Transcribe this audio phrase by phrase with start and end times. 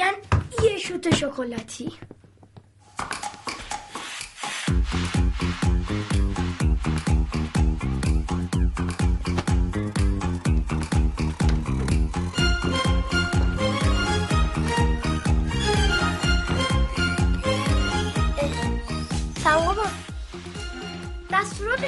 [0.00, 0.14] میگن
[0.62, 1.92] یه شوت شکلاتی.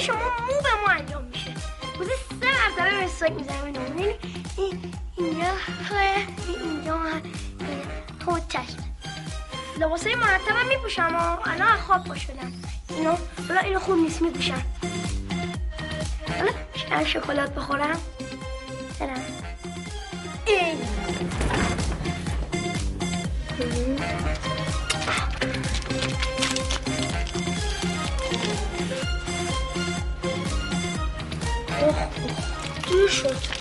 [0.00, 1.54] شما مو به ما انجام میشه.
[1.98, 4.14] روزی سه مرتبه مسواک می‌زنم یعنی
[4.56, 5.52] این اینجا
[6.48, 7.00] اینجا
[8.24, 8.94] تو چشم.
[9.78, 12.52] لباسای مرتبم میپوشم و الان خواب پا شدم.
[12.88, 13.16] اینو
[13.48, 14.62] حالا اینو خوب نیست میپوشم.
[16.88, 18.00] حالا شکلات بخورم.
[19.00, 19.20] برم.
[20.46, 20.78] این
[31.82, 32.08] اوه
[32.88, 33.51] دیر شد؟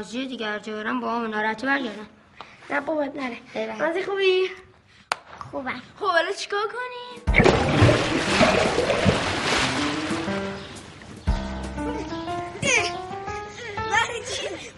[0.00, 2.06] نازیه دیگه هر جا برم با هم ناراحتی برگردم.
[2.70, 3.76] نه بابات نره.
[3.76, 4.50] مردی خوبی؟
[5.50, 5.82] خوبم.
[6.00, 7.22] خب حالا چیکار کنیم؟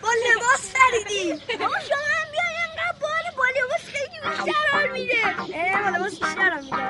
[0.02, 1.32] با لباس خریدی.
[1.58, 5.14] بابا شما هم بیای انقدر بال با لباس خیلی بیشتر حال میده.
[5.54, 6.81] اه با لباس بیشتر حال میده.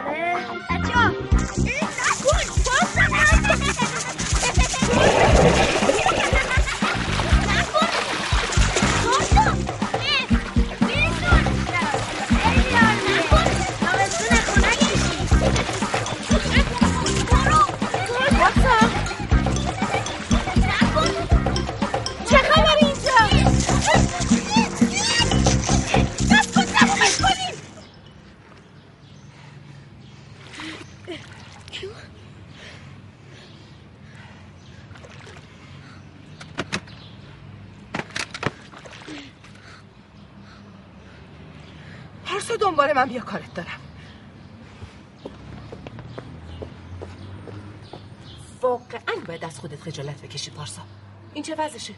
[51.63, 51.95] وضعشه.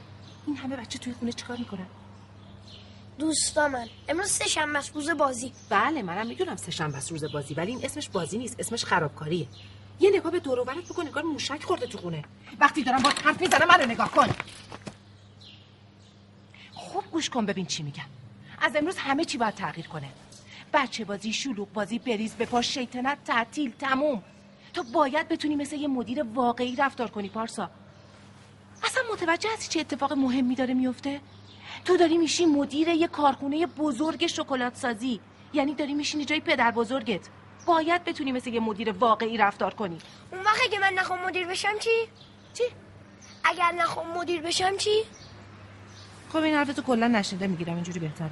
[0.47, 1.86] این همه بچه توی خونه چیکار می‌کنن؟
[3.19, 5.52] دوستا من امروز سه شنبه است، روز بازی.
[5.69, 9.47] بله منم می‌دونم سه شنبه است روز بازی ولی این اسمش بازی نیست اسمش خرابکاریه.
[10.00, 12.24] یه نگاه به دور و برت بکن نگاه موشک خورده تو خونه.
[12.60, 14.28] وقتی دارم با حرف می‌زنم منو نگاه کن.
[16.72, 18.04] خوب گوش کن ببین چی میگم.
[18.60, 20.08] از امروز همه چی باید تغییر کنه.
[20.72, 24.22] بچه بازی شلوغ بازی بریز بپا شیطنت تعطیل تموم.
[24.74, 27.70] تو باید بتونی مثل یه مدیر واقعی رفتار کنی پارسا.
[28.84, 31.21] اصلا متوجه هستی چه اتفاق مهمی داره میفته؟
[31.84, 35.21] تو داری میشی مدیر یه کارخونه بزرگ شکلات سازی
[35.53, 37.28] یعنی داری میشینی جای پدر بزرگت.
[37.67, 39.99] باید بتونی مثل یه مدیر واقعی رفتار کنی.
[40.33, 42.09] اون وقت که من نخوام مدیر بشم چی؟
[42.55, 42.62] چی؟
[43.45, 45.05] اگر نخوام مدیر بشم چی؟
[46.28, 48.31] خب این حرفتو کلا نشنیده می‌گیرم اینجوری بهتره.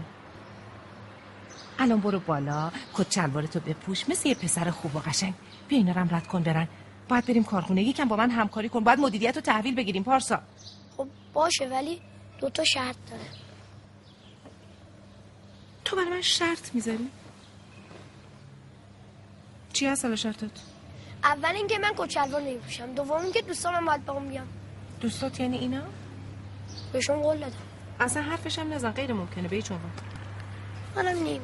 [1.78, 5.34] الان برو بالا کت چلوارتو بپوش مثل یه پسر خوب و قشنگ.
[5.68, 6.68] بیا اینا رد کن برن.
[7.12, 7.82] باید بریم کارخونه.
[7.82, 8.84] یکم با من همکاری کن.
[8.84, 10.40] باید مدیریت رو تحویل بگیریم پارسا.
[10.96, 12.00] خب باشه ولی
[12.38, 13.22] دو تا شرط داره.
[15.84, 17.08] تو برای من شرط می‌ذاری؟
[19.72, 20.50] چی هست حالا شرطت؟
[21.24, 22.94] اول اینکه من کچلوار نمیپوشم.
[22.94, 24.48] دوم اینکه دوستانم باید با هم بیام
[25.00, 25.82] دوستات یعنی اینا؟
[26.92, 27.56] بهشون قول دادم.
[28.00, 28.90] اصلا حرفش هم نزن.
[28.90, 29.48] غیر ممکنه.
[29.48, 29.92] به هیچ عنوان.
[30.96, 31.42] منم نمیام.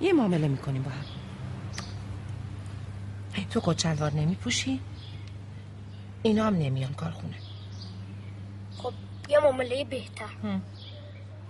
[0.00, 1.04] یه معامله می‌کنیم با هم.
[3.50, 4.80] تو کچلوار نمیپوشی؟
[6.22, 7.36] اینا هم نمیان کارخونه.
[8.78, 8.92] خب
[9.28, 10.26] یه معامله بهتر.
[10.42, 10.62] هم.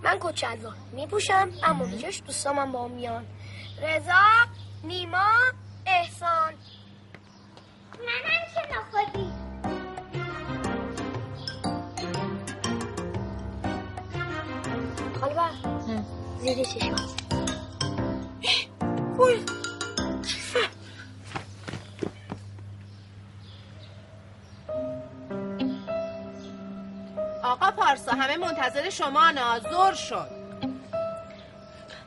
[0.03, 3.25] من کچلوار میپوشم اما به جاش دوستامم با هم میان.
[3.81, 4.21] رضا
[4.83, 5.33] نیما
[5.85, 6.53] احسان.
[7.99, 9.31] منم که نخودی
[15.19, 15.51] خاله بر
[16.41, 17.26] زیر چشم
[27.43, 30.27] آقا پارسا همه منتظر شما نازور شد.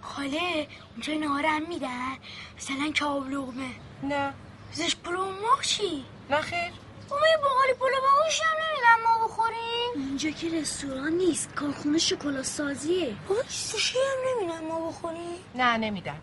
[0.03, 2.17] خاله اونجا نهارم میدن.
[2.57, 3.71] مثلا کباب لغمه
[4.03, 4.35] نه.
[4.73, 6.73] زش پلو مرغ چی؟ نه خیر.
[7.11, 9.93] اما یه باقالی پلو باقاش هم نمیدن ما بخوریم.
[10.09, 13.15] اینجا که رستوران نیست کارخونه شکلات سازیه.
[13.29, 16.19] بابا سوشی هم نمیدن ما بخوریم؟ نه نمیدن.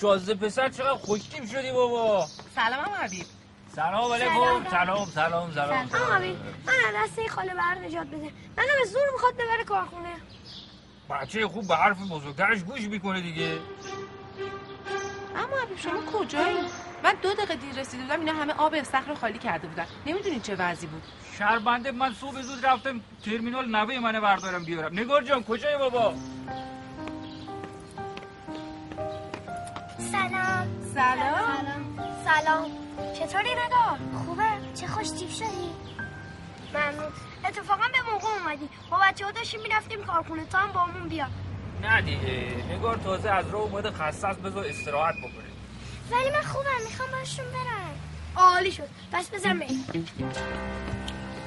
[0.00, 2.26] شازده پسر چقدر خوشتیم شدی بابا.
[2.54, 3.26] سلام هم حبیب.
[3.76, 4.70] سلام علیکم.
[4.70, 8.30] سلام سلام سلام اما همین من از دست این خاله بر نجات بده.
[8.56, 10.12] منم به زور می‌خواد ببره کارخونه.
[11.10, 13.58] بچه خوب به حرف بزرگترش گوش می‌کنه دیگه.
[15.36, 16.58] اما حبیب شما کجایی؟
[17.04, 19.86] من دو دقیقه دیر رسیده بودم اینا همه آب استخر رو خالی کرده بودن.
[20.06, 21.02] نمی‌دونین چه وضعی بود؟
[21.38, 24.98] شربنده من صبح زود رفتم ترمینال نوه منه بردارم بیارم.
[24.98, 26.14] نگار جان کجای بابا؟
[30.96, 31.16] سلام.
[31.26, 32.70] سلام سلام
[33.18, 34.44] چطوری نگار؟ خوبه؟
[34.74, 35.70] چه خوش تیپ شدی؟
[36.74, 37.12] ممنون.
[37.48, 38.68] اتفاقا به موقع اومدی.
[38.90, 40.44] با بچه ها داشتیم می‌رفتیم کارخونه.
[40.44, 41.26] تا هم بامون بیا
[41.82, 42.54] نه دیگه.
[42.76, 45.50] نگار تازه از راه اومده خسته است بذار استراحت بکنه.
[46.10, 46.66] ولی من خوبم.
[46.90, 47.94] می‌خوام باشون برم.
[48.36, 48.88] عالی شد.
[49.12, 49.84] پس بزن بریم.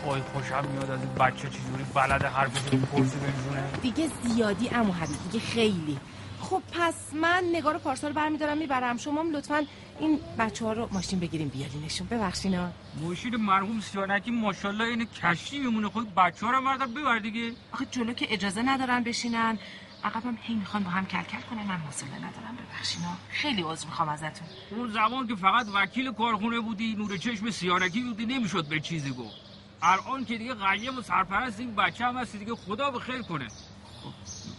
[0.05, 4.93] وای خوشم میاد از این بچه چجوری بلد حرف بزنی پرسی بنجونه دیگه زیادی امو
[4.93, 5.99] حبیب دیگه خیلی.
[6.39, 8.97] خب پس من نگار و پارسا رو برمیدارم می‌برم.
[8.97, 9.65] شما هم لطفا
[9.99, 12.07] این بچه ها رو ماشین بگیریم بیارینشون.
[12.07, 12.71] ببخشینا
[13.01, 15.89] ماشین مرحوم سیانکی ماشاءالله این کشتی میمونه.
[15.89, 17.51] خود بچه ها رو بردار ببر دیگه.
[17.71, 19.59] آخه جلو که اجازه ندارن بشینن.
[20.03, 21.63] عقبم هی می‌خوان با هم کلکل کنن.
[21.63, 22.57] من حوصله ندارم.
[22.57, 24.47] ببخشینا خیلی عذر می‌خوام ازتون.
[24.71, 29.35] اون زمان که فقط وکیل کارخونه بودی نور چشم سیانکی بودی نمی‌شد به چیزی گفت.
[29.81, 33.47] الان که دیگه قیم و سرپرست این بچه هم هستی دیگه خدا به خیر کنه.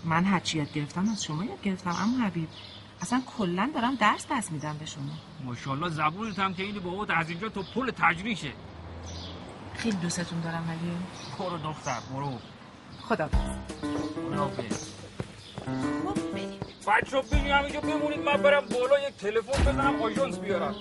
[0.05, 2.49] من هرچی یاد گرفتم از شما یاد گرفتم اما حبیب.
[3.03, 5.13] اصلا کلا دارم درس پس میدم به شما.
[5.45, 8.53] ماشاءالله زبونت هم که این بابات از اینجا تو پل تجریشه
[9.75, 10.97] خیلی دوستتون دارم ولی.
[11.39, 12.39] برو دختر برو.
[13.09, 14.51] خدا برو
[16.87, 20.75] بچه ها بینی همینجا بمونید من برم بالا یک تلفن بزنم آژانس بیارم.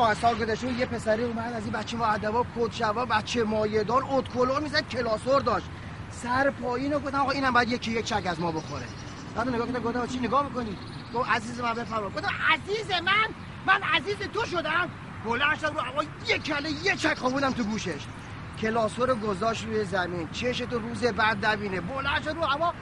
[0.00, 4.88] ماه سال گذشته یه پسری اومد از این بچه معدبا پدشوا بچه مایه‌دار اتکلو می‌زد
[4.88, 5.66] کلاسور داشت.
[6.10, 8.84] سر پایین رو گفتم آقا اینم باید یکی یک چک از ما بخوره.
[9.36, 10.76] بعد نگاه کردم گفتم چی نگاه می‌کنی؟
[11.14, 12.08] گفت عزیز من بفرما.
[12.08, 13.28] گفتم عزیز من؟
[13.66, 14.90] من عزیز تو شدم؟
[15.24, 18.00] بلند رو آقا یه کله یه چک خوابوندم تو گوشش.
[18.60, 20.28] کلاسور رو گذاشت روی زمین.
[20.32, 22.74] چش تو روز بعد دوینه بلند رو هوا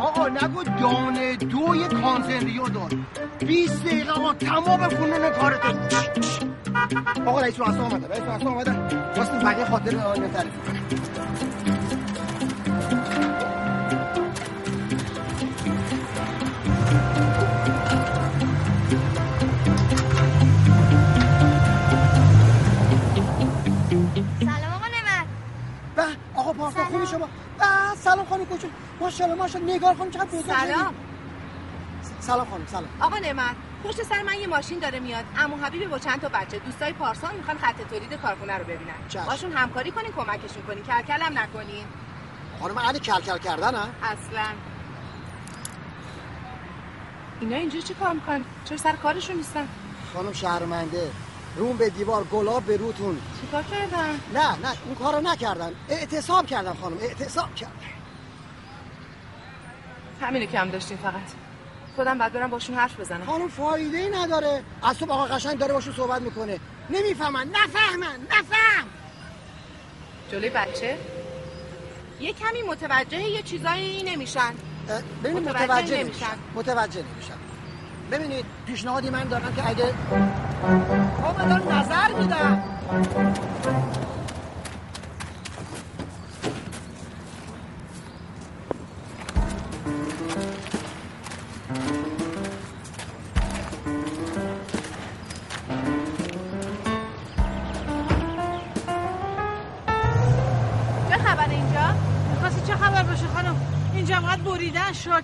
[0.00, 0.28] آو، آو.
[0.80, 2.90] دانه دوی کانزنریو دار.
[3.40, 5.60] 20 دقیقه آقا تمام فنون کارت
[7.26, 8.72] آقا رئیس رؤسا اومده رئیس رؤسا اومده.
[9.14, 9.90] خواستیم بقیه خاطر
[10.28, 10.80] تعریف کنه
[24.40, 25.26] سلام آقا نمت
[25.96, 26.02] به
[26.34, 27.28] آقا پارسا خوبی شما.
[27.96, 29.74] سلام خانم کوچولو ماشاءالله ماشاءالله.
[29.74, 30.94] نگار خانم چقدر بزرگ سلام.
[32.20, 32.88] سلام خانم سلام.
[33.00, 35.24] آقا نعمت پشت سر من یه ماشین داره میاد.
[35.38, 39.08] امو حبیبی با چند تا بچه دوستای پارسان می‌خوان خط تولید کارخونه رو ببینن.
[39.08, 39.24] چشم.
[39.24, 40.84] باشون همکاری کنین کمکشون کنین.
[40.84, 41.84] کلکلم نکنین.
[42.60, 44.46] خانم اهل کلکل کردن ها اصلا.
[47.40, 49.68] اینا اینجا چی کار می‌کنن؟ چرا سر کارشون نیستن؟
[50.14, 51.10] خانم شهرمنده
[51.56, 53.20] روم به دیوار گلاب به روتون.
[53.40, 55.72] چی کار کردن؟ نه نه اون کارو نکردن.
[55.88, 57.72] اعتصاب کردن خانم اعتصاب کردن.
[60.20, 61.14] همینو که هم داشتین فقط.
[61.96, 63.24] خودم بعد برم باشون حرف بزنم.
[63.26, 64.62] خانم فایده ای نداره.
[64.82, 66.60] از صبح آقا قشنگ داره باشون صحبت می‌کنه.
[66.90, 67.48] نمی‌فهمن.
[67.48, 68.20] نفهمن.
[68.30, 68.86] نفهم.
[70.32, 70.98] جلوی بچه؟
[72.20, 74.40] یه کمی متوجه یه چیزایی نمیشن.
[74.40, 76.26] اه، ببینید متوجه متوجه نمیشن.
[76.26, 76.38] نمیشن.
[76.54, 77.34] متوجه نمیشن.
[78.14, 79.84] ببینید پیشنهادی من دارم که اگه
[81.24, 82.62] آقا نظر میدم.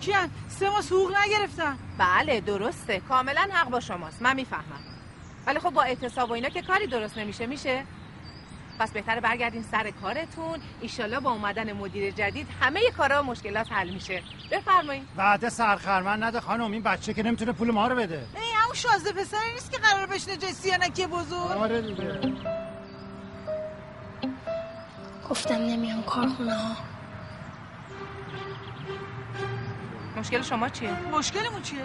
[0.01, 1.79] بریدن شاکیان سه ماه حقوق نگرفتن.
[1.99, 3.01] بله درسته.
[3.09, 4.23] کاملا حق با شماست.
[4.23, 4.81] من می‌فهمم.
[5.47, 7.85] ولی خب با اعتصاب و اینا که کاری درست نمیشه میشه؟
[8.79, 10.61] پس بهتره برگردین سر کارتون.
[10.81, 14.23] ایشالله با اومدن مدیر جدید همه کارا و مشکلات حل میشه.
[14.51, 16.73] بفرمایید وعده سرخرمن نده خانم.
[16.73, 18.27] این بچه که نمی‌تونه پول ما رو بده.
[18.35, 21.51] ای همون شازده پسری نیست که قرار بشینه جای سیانکی بزرگ.
[21.51, 22.21] آره دیگه.
[25.31, 26.77] گفتم نمیام کارخونه ها.
[30.17, 31.85] مشکل شما چیه؟ مشکلمون چیه؟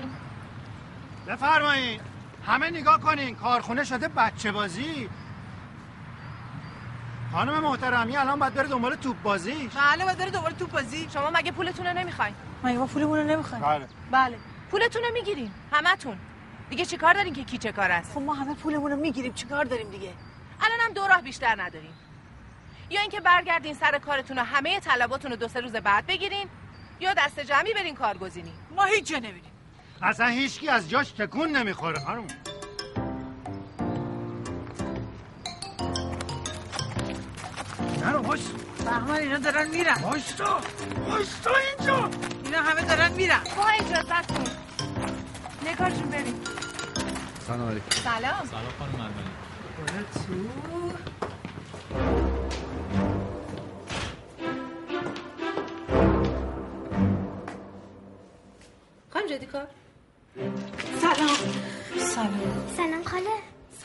[1.28, 2.02] بفرمایین.
[2.48, 3.36] همه نگاه کنین.
[3.36, 5.10] کارخونه شده بچه بازی.
[7.32, 9.70] خانم محترمی الان باید بره دنبال توپ بازی.
[9.76, 11.08] بله باید داره دوباره تو بازی.
[11.14, 13.64] شما مگه پولتون رو نمی‌خواین؟ مگه ما پولمون رو نمی‌خوایم.
[13.64, 13.88] بله.
[14.12, 14.38] بله.
[14.72, 15.52] پولتون رو می‌گیرین.
[15.72, 16.18] همتون.
[16.70, 19.34] دیگه چیکار دارین که کیچه کار است؟ خب ما همه پولمون رو می‌گیریم.
[19.34, 20.14] چیکار داریم دیگه؟
[20.62, 21.94] الان هم دو راه بیشتر ندارین
[22.90, 26.48] یا اینکه برگردین سر کارتون و همه طلباتون رو دو سه روز بعد بگیرین
[27.00, 29.52] یا دست جمعی برین کارگزینی؟ ما هیچ جا نمیریم.
[30.02, 32.28] اصلا هیچکی از جاش تکون نمی‌خوره خانم.
[38.02, 38.40] نرو باش.
[38.86, 39.96] بهمن اینا دارن میرن.
[39.96, 40.44] باش تو.
[41.10, 42.10] باش تو اینجا.
[42.46, 43.44] اینا همه دارن میرن.
[43.58, 44.48] با اجازتون
[45.66, 46.42] نگارشون بریم.
[47.48, 47.86] سلام علیکم.
[47.92, 48.46] سلام.
[48.46, 49.30] سلام خانم مرمانی
[59.40, 59.68] کار
[61.02, 61.38] سلام.
[61.98, 62.74] سلام.
[62.78, 63.30] سلام خاله.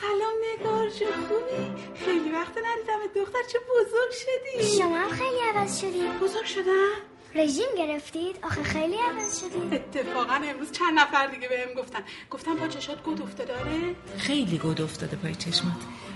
[0.01, 3.21] سلام نگار جو خوبی؟ خیلی وقت ندیدم.
[3.21, 4.77] دختر چه بزرگ شدی.
[4.77, 6.91] شما هم خیلی عوض شدید بزرگ شدم؟
[7.35, 12.03] رژیم گرفتید؟ آخه خیلی عوض شدید اتفاقا امروز چند نفر دیگه بهم گفتن.
[12.31, 15.73] گفتم با چشات گود افتاده داره خیلی گود افتاده پای چشمات.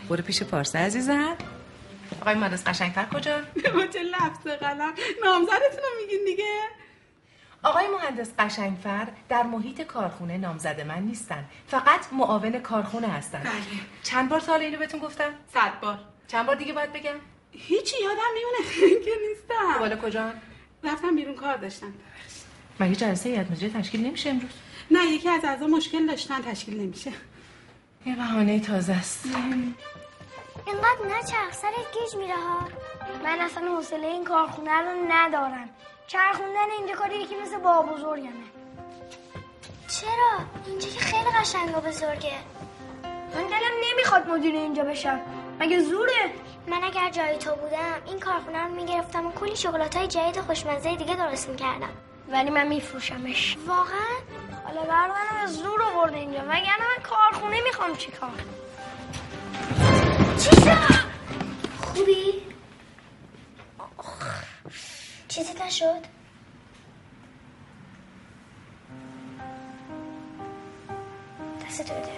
[0.09, 1.37] برو پیش پارسا عزیزم.
[2.21, 3.37] آقای مهندس قشنگتر کجا؟
[3.75, 4.93] با چه لفظ قلم.
[5.23, 6.53] نامزدتون رو میگین دیگه.
[7.63, 11.45] آقای مهندس قشنگفر در محیط کارخونه نامزد من نیستن.
[11.67, 13.39] فقط معاون کارخونه هستن.
[13.39, 13.51] بله.
[14.03, 15.99] چند بار سال اینو بهتون گفتم؟ صد بار.
[16.27, 17.15] چند بار دیگه باید بگم؟
[17.51, 18.99] هیچی یادم میمونه.
[19.05, 19.79] که نیستم.
[19.79, 20.31] بالا کجا؟
[20.83, 21.93] رفتم بیرون کار داشتم.
[22.79, 24.49] مگه جلسه هیئت مدیره تشکیل نمیشه امروز؟
[24.91, 27.11] نه یکی از اعضا مشکل داشتن تشکیل نمیشه.
[28.05, 29.25] یه بهانه تازه است.
[30.65, 32.67] اینقدر نچرخ سرت گیج میره ها.
[33.23, 35.69] من اصلا حوصله این کارخونه رو ندارم.
[36.07, 38.45] چرخوندن اینجا کاری یکی مثل با بزرگمه
[39.87, 42.33] چرا؟ اینجا که خیلی قشنگ و بزرگه
[43.35, 45.19] من دلم نمی‌خواد مدیر اینجا بشم
[45.59, 46.31] مگه زوره
[46.67, 50.95] من اگر جای تو بودم این کارخونه رو می‌گرفتم و کلی شکلات های جدید خوشمزه
[50.95, 51.89] دیگه درست می‌کردم
[52.29, 54.15] ولی من میفروشمش واقعا؟
[54.65, 58.29] حالا بردارم از زور آورده اینجا وگرنه من کارخونه می‌خوام چیکار
[60.39, 60.49] چی؟
[61.81, 62.54] خوبی؟
[65.35, 66.01] چیزی نشد؟
[71.65, 72.11] دستتو بده.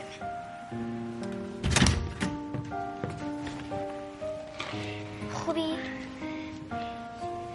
[5.34, 5.76] خوبی؟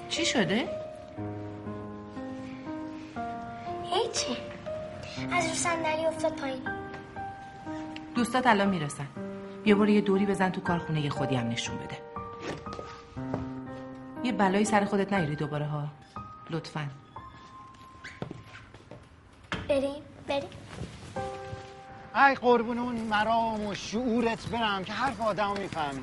[0.09, 0.69] چی شده؟
[5.33, 6.61] از رو صندلی افتاد پایین.
[8.15, 9.07] دوستات الان می‌رسن.
[9.65, 12.02] بیا برو یه دوری بزن تو کارخونه یه خودی هم نشون بده.
[14.33, 15.89] یه بلایی سر خودت نیاری دوباره ها.
[16.51, 16.89] لطفا.
[19.69, 20.49] بریم بریم.
[22.15, 26.03] ای قربون اون مرام و شعورت برم که حرف آدم می‌فهمی.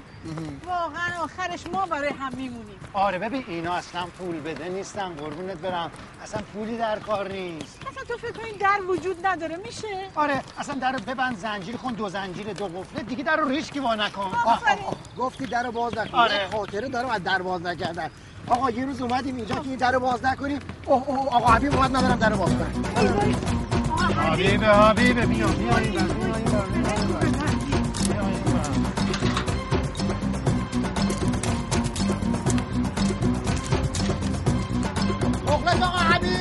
[0.65, 2.79] واقعا آخرش ما برای هم میمونیم.
[2.93, 5.91] آره ببین اینا اصلا پول بده نیستن قربونت برم.
[6.24, 7.79] اصلا پولی در کار نیست.
[7.91, 11.93] اصلا تو فکر کنی در وجود نداره میشه؟ آره اصلا در رو ببند زنجیر کن
[11.93, 14.21] دو زنجیر دو قفله دیگه در رو ریشکی وا نکن.
[14.21, 14.95] آه، آه، آه.
[15.19, 16.19] گفتی در باز نکنی.
[16.19, 16.47] آره.
[16.51, 18.09] خاطره دارم از در باز نکردن.
[18.47, 20.59] آقا یه روز اومدیم اینجا که این در باز نکنیم.
[20.85, 22.95] اوه اوه آقا حبیب اومد من برم در باز کنم.
[24.31, 25.69] حبیبه حبیبه بیا بیا.
[35.47, 36.39] مخلص آقا حبیب.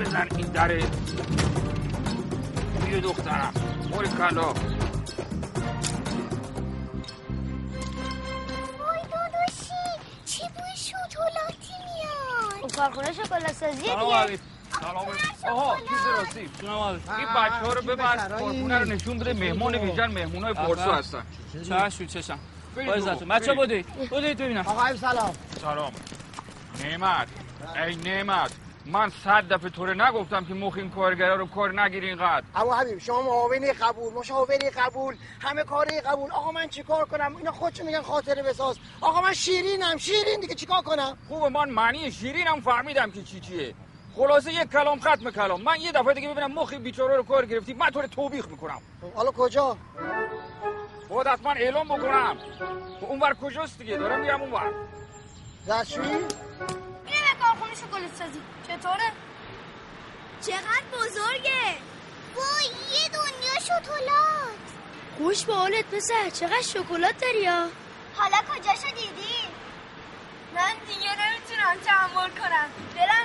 [0.00, 0.82] بزن این دره
[2.88, 3.52] بیا دخترم
[3.90, 4.54] موری کلا.
[12.76, 18.84] کارخونه شکلات سازیه سلام دیگه آها چیز راستی؟ این بچه ها رو ببر کارخونه رو
[18.84, 21.22] نشون بده مهمان ویژن مهمون های پرسو هستن.
[21.68, 22.38] چشم چشم.
[22.76, 23.56] برید با رو، عزتون بچه برید.
[23.86, 24.66] بودید بودید ببینم.
[24.66, 25.32] آقا حبیب سلام.
[25.60, 25.92] سلام.
[26.84, 27.28] نعمت.
[27.76, 28.50] ای نعمت.
[28.92, 32.46] من صد دفعه طوره نگفتم که مخ این کارگرا رو کار نگیری اینقدر.
[32.54, 36.30] اما حبیب شما معاونی قبول مشاوری قبول همه کاری قبول.
[36.30, 38.78] آقا من چیکار کنم؟ اینا خودشون میگن خاطره بساز.
[39.00, 43.74] آقا من شیرینم شیرین دیگه چیکار کنم؟ خوبه من معنی شیرینم فهمیدم که چی چیه.
[44.16, 45.62] خلاصه یک کلام ختم کلام.
[45.62, 48.80] من یه دفعه دیگه ببینم مخ بیچاره رو کار گرفتی من تو رو توبیخ می‌کنم.
[49.14, 49.76] حالا کجا؟
[51.08, 52.36] باید حتما اعلام بکنم.
[53.00, 54.72] خب اونور کجاست دیگه؟ دارم میرم اونور.
[55.68, 56.16] دستشویی؟
[57.42, 58.40] کارخونه شکلات سازی.
[58.68, 59.12] چطوره؟
[60.46, 61.64] چقدر بزرگه.
[62.36, 64.64] وای یه دنیا شکلات.
[65.18, 67.66] خوش به حالت پسر چقدر شکلات داری ها؟
[68.14, 69.38] حالا کجاشو دیدی؟
[70.54, 72.68] من دیگه نمی‌تونم تحمل کنم.
[72.96, 73.17] دلم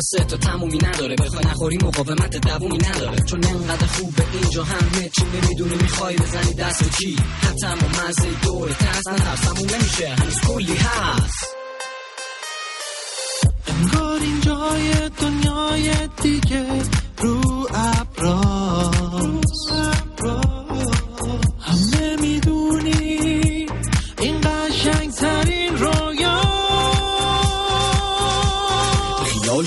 [0.00, 1.16] سه تا تمومی نداره.
[1.16, 3.18] بخوای نخوری مقاومت دوومی نداره.
[3.28, 8.28] چون انقدر خوبه اینجا همه چی نمی‌دونی می‌خوای بزنی دست به چی؟ حتی ما مزه
[8.42, 10.08] دور ترس نترس تموم نمیشه.
[10.08, 11.46] هنوز کلی هست.
[13.66, 16.66] انگار اینجای دنیای دیگه
[17.18, 18.59] رو ابراز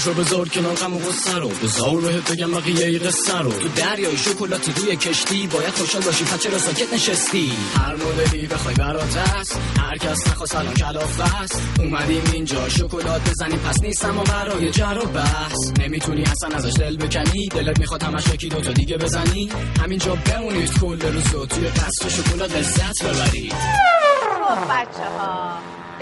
[0.06, 1.50] رو بذار کنار غم و غصه رو.
[1.50, 3.52] بذار بهت بگم بقیه ای قصه رو.
[3.52, 8.76] تو دریای شکلاتی روی کشتی باید خوشحال باشی پس چرا ساکت نشستی؟ هر مدلی بخوای
[8.76, 11.62] برات هست هر کس نخواست الان کلافه است.
[11.80, 15.58] اومدیم اینجا شکلات بزنیم پس نیستم و برای جر و بحث.
[15.80, 19.50] نمی‌تونی اصلا ازش دل بکنی دلت می‌خواد همش یکی دو تا دیگه بزنی.
[19.84, 23.54] همینجا بمونید کل روز و توی قصر شکلات لذت ببرید.
[23.54, 25.53] خب بچه ها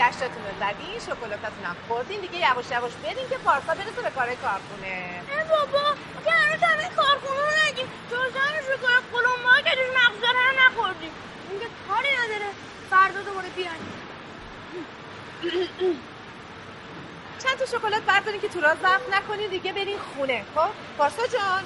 [0.01, 2.21] دشتاتون رو زدین شکلاتتون هم خوردین.
[2.21, 4.95] دیگه یواش یواش برین که پارسا برسه به کار کارخونه.
[5.31, 5.85] ای بابا
[6.25, 10.55] که هنوز همه کارخونه رو ندیم جز همین شکلات قلمبا که توش مغز داره هم
[10.65, 11.11] نخوردیم.
[11.49, 12.49] این که کاری نداره.
[12.89, 13.81] فردا دوباره بیاین.
[17.43, 20.45] چند تا شکلات بردارین که تو راه ضبط نکنین دیگه برین خونه.
[20.55, 21.63] خب پارسا جان.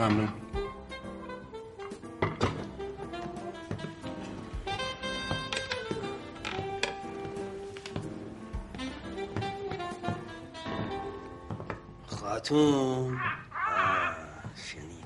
[0.00, 0.28] ممنون.
[12.06, 13.20] خاتون.
[13.68, 14.14] آه،
[14.56, 15.04] شنید.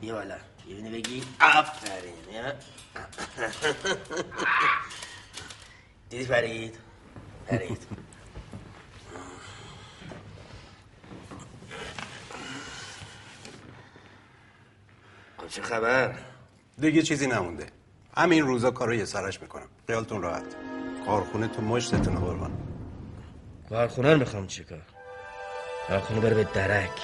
[0.00, 0.34] بیا بالا.
[0.68, 1.22] یه بگی.
[1.40, 2.12] آفرین؟
[6.10, 6.78] دیدی فرید؟
[7.48, 8.05] فرید.
[15.56, 16.14] چه خبر؟
[16.78, 17.66] دیگه چیزی نمونده.
[18.16, 19.68] همین روزا کارو یه سرش می‌کنم.
[19.86, 20.56] خیالتون راحت.
[21.06, 22.52] کارخونه تو مشتتون قربان.
[23.68, 24.82] کارخونه رو می‌خوام چیکار
[25.88, 27.00] کارخونه بره به درک.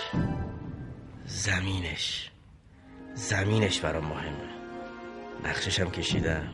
[1.27, 2.31] زمینش.
[3.15, 4.51] زمینش برام مهمه.
[5.45, 6.49] نقشش هم کشیدم.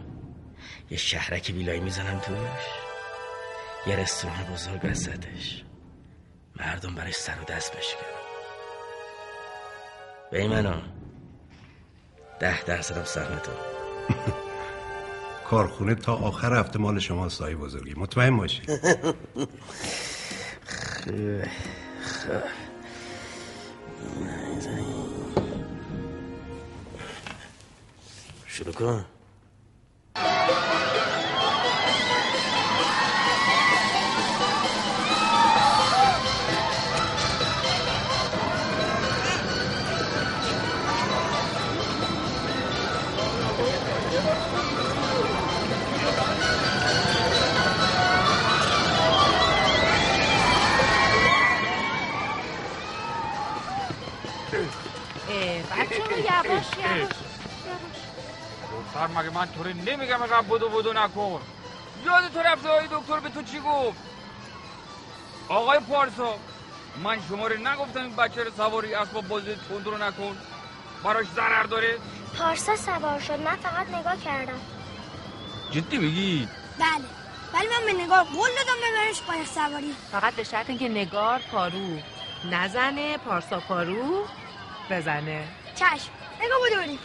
[0.90, 2.36] یه شهرک بیلایی می‌زنم توش.
[3.86, 5.64] یه رستوران بزرگ وسطش.
[6.56, 8.18] مردم برای سر و دست بشکنن.
[10.30, 10.97] به این منو.
[12.40, 13.52] ده درصدم سهم تو
[15.50, 17.94] کارخونه تا آخر هفته مال شما سایه بزرگی.
[17.96, 18.62] مطمئن باشی.
[28.46, 29.04] شروع کن.
[56.18, 57.10] یواش یواش
[58.72, 61.40] دختر مگه من طوری نمیگم اینقدر بدو بدو نکن؟
[62.04, 63.98] یاد تو رفته های دکتر به تو چی گفت؟
[65.48, 66.34] آقای پارسا
[67.04, 70.36] من شما رو نگفتم این بچه رو سواری اسباب بازی تند رو نکن.
[71.04, 71.98] براش ضرر داره؟
[72.38, 73.40] پارسا سوار شد.
[73.40, 74.60] من فقط نگاه کردم.
[75.70, 77.04] جدی میگی؟ بله.
[77.54, 79.94] ولی من به نگاه قول دادم ببرش قایق سواری.
[80.12, 81.98] فقط به شرط اینکه نگار پارو
[82.50, 84.24] نزنه پارسا پارو
[84.90, 85.44] بزنه.
[85.78, 86.10] چشم.
[86.42, 86.98] نگاه بریم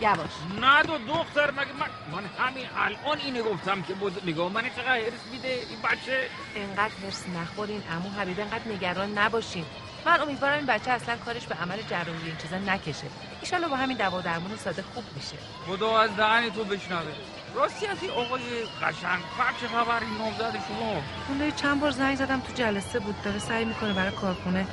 [0.00, 0.30] یواش.
[0.60, 4.28] نه دو دختر مگه من من همین الان اینو گفتم که بود.
[4.28, 9.64] نگاه من چقدر هرس میده این بچه؟ اینقدر هرس نخورین امو حبیب اینقدر نگران نباشین.
[10.06, 13.06] من امیدوارم این بچه اصلا کارش به عمل جراحی این چیزا نکشه.
[13.40, 15.36] ایشالله با همین دوا درمون ساده خوب میشه.
[15.66, 17.12] خدا از دهن تو بشنوه.
[17.54, 18.40] راستی از این آقای
[18.82, 21.02] قشنگ فرد چه خبر این نامزد شما.
[21.28, 24.66] اون چند بار زنگ زدم تو جلسه بود داره سعی می‌کنه برای کارخونه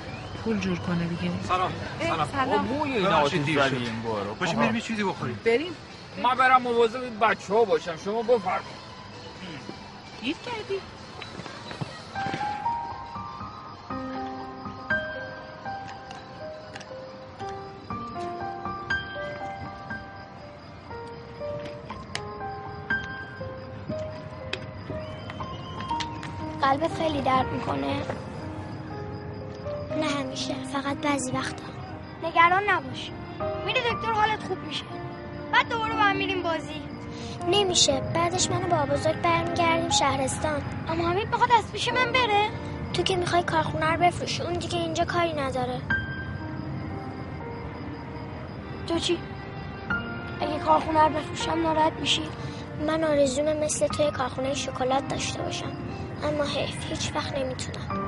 [0.47, 1.31] پول جور کنه دیگه.
[1.47, 1.71] سلام.
[2.31, 2.65] سلام.
[2.65, 3.75] موی ناشی دیر دیر شد.
[3.75, 5.75] این بارو؟ بریم یه چیزی بخوریم بریم.
[6.23, 7.97] من برم مواظب بچه ها باشم.
[8.05, 8.77] شما بفرمایید.
[10.21, 10.79] گیر کردی.
[26.61, 28.01] قلبت خیلی درد می‌کنه.
[30.37, 31.63] نه همیشه فقط بعضی وقتا.
[32.23, 33.11] نگران نباش.
[33.65, 34.83] میری دکتر حالت خوب میشه.
[35.53, 36.81] بعد دوباره با هم میریم بازی.
[37.47, 38.01] نمیشه.
[38.15, 40.61] بعدش منو با بزرگ برمیگردیم شهرستان.
[40.87, 42.49] اما حمید می‌خواد از پیش من بره.
[42.93, 44.41] تو که می‌خوای کارخونه رو بفروشی.
[44.43, 45.81] اون دیگه اینجا کاری نداره.
[48.87, 49.17] تو چی؟
[50.41, 52.23] اگه کارخونه رو بفروشم ناراحت میشی؟
[52.87, 55.71] من آرزومه مثل توی کارخونه شکلات داشته باشم.
[56.23, 58.06] اما حیف هیچ وقت نمی‌تونم.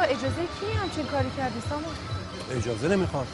[0.00, 1.94] با اجازه کی همچین کاری کردی سامان
[2.50, 3.26] اجازه نمی‌خواد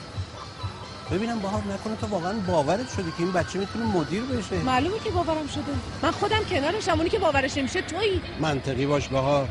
[1.10, 4.56] ببینم بهار نکنه تو واقعا باورت شده که این بچه می‌تونه مدیر بشه.
[4.56, 5.62] معلومه که باورم شده.
[6.02, 8.20] من خودم کنارشم اونی که باورش نمیشه تویی.
[8.40, 9.48] منطقی باش بهار.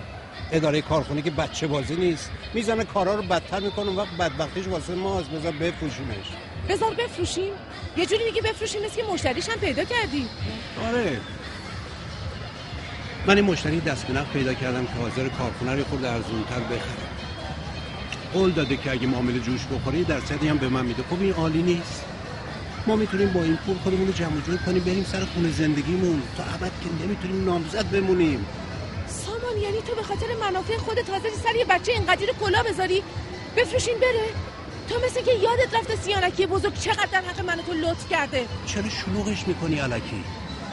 [0.52, 2.32] اداره کارخونه که بچه بازی نیست.
[2.54, 6.32] می‌زنه کارا رو بدتر می‌کنه اون وقت بدبختیش واسه ماست بذار بفروشیمش.
[6.70, 7.54] بذار بفروشیم.
[7.98, 10.30] یه جوری میگی بفروشیم مثل که مشتریش هم پیدا کردی.
[10.88, 11.22] آره.
[13.28, 17.06] من این مشتری دست به پیدا کردم که حاضر کارخونه رو خورده ارزونتر بخره.
[18.34, 21.04] قول داده که اگه معامله جوش بخوره درصدی هم به من میده.
[21.10, 22.06] خب این عالی نیست.
[22.88, 26.22] ما می‌تونیم با این پول خودمون رو جمع جور کنیم بریم سر خونه زندگیمون.
[26.38, 28.46] تا ابد که نمی‌تونیم نامزد بمونیم.
[29.08, 33.04] سامان یعنی تو به خاطر منافع خودت حاضری سر یه بچه اینقدر کلا بذاری؟
[33.58, 34.26] بفروشین بره.
[34.90, 38.46] تو مثل که یادت رفته سیانکی بزرگ چقدر در حق من و تو لطف کرده.
[38.66, 40.24] چرا شلوغش می‌کنی علکی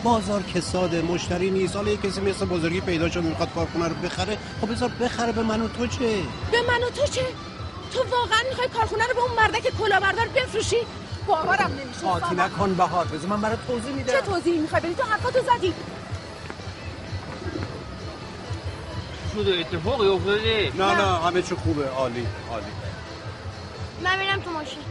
[0.03, 1.77] بازار کساده مشتری نیست.
[1.77, 4.39] حالا یه کسی مثل بزرگی پیدا شد می‌خواد کارخونه رو بخره.
[4.61, 5.99] خب بذار بخره به من و تو چه؟
[6.53, 7.27] به من و تو چه؟
[7.93, 10.77] تو واقعا می‌خوای کارخونه رو به اون مردک کلاهبردار بفروشی؟
[11.27, 12.01] باورم نمیشه.
[12.01, 12.41] قاطی سامان.
[12.41, 13.05] نکن بهار.
[13.05, 14.13] بذار من برات توضیح میدم.
[14.13, 15.75] چه توضیحی می‌خوای؟ بدی تو حرفاتو زدی.
[19.35, 20.73] شده اتفاقی افتاده.
[20.79, 21.89] نه نه همه چی خوبه.
[21.89, 22.67] عالی عالی.
[24.05, 24.83] من میرم تو ماشین.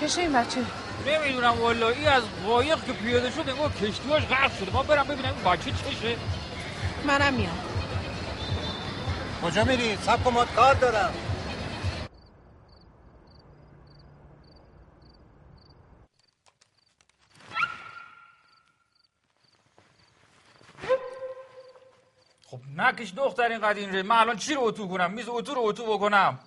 [0.00, 0.60] چشه این بچه.
[1.06, 4.72] نمی‌دونم والا ای از قایق که پیاده شد انگار کشتیاش غرق شده.
[4.72, 6.16] ما برم ببینم این بچه چشه
[7.04, 7.58] منم میام.
[9.42, 11.14] کجا میری؟ سب کن کار دارم.
[22.46, 25.60] خب نکش دختر اینقدر این ره من الان چی رو اتو کنم؟ میز اتو رو
[25.64, 26.38] اتو بکنم.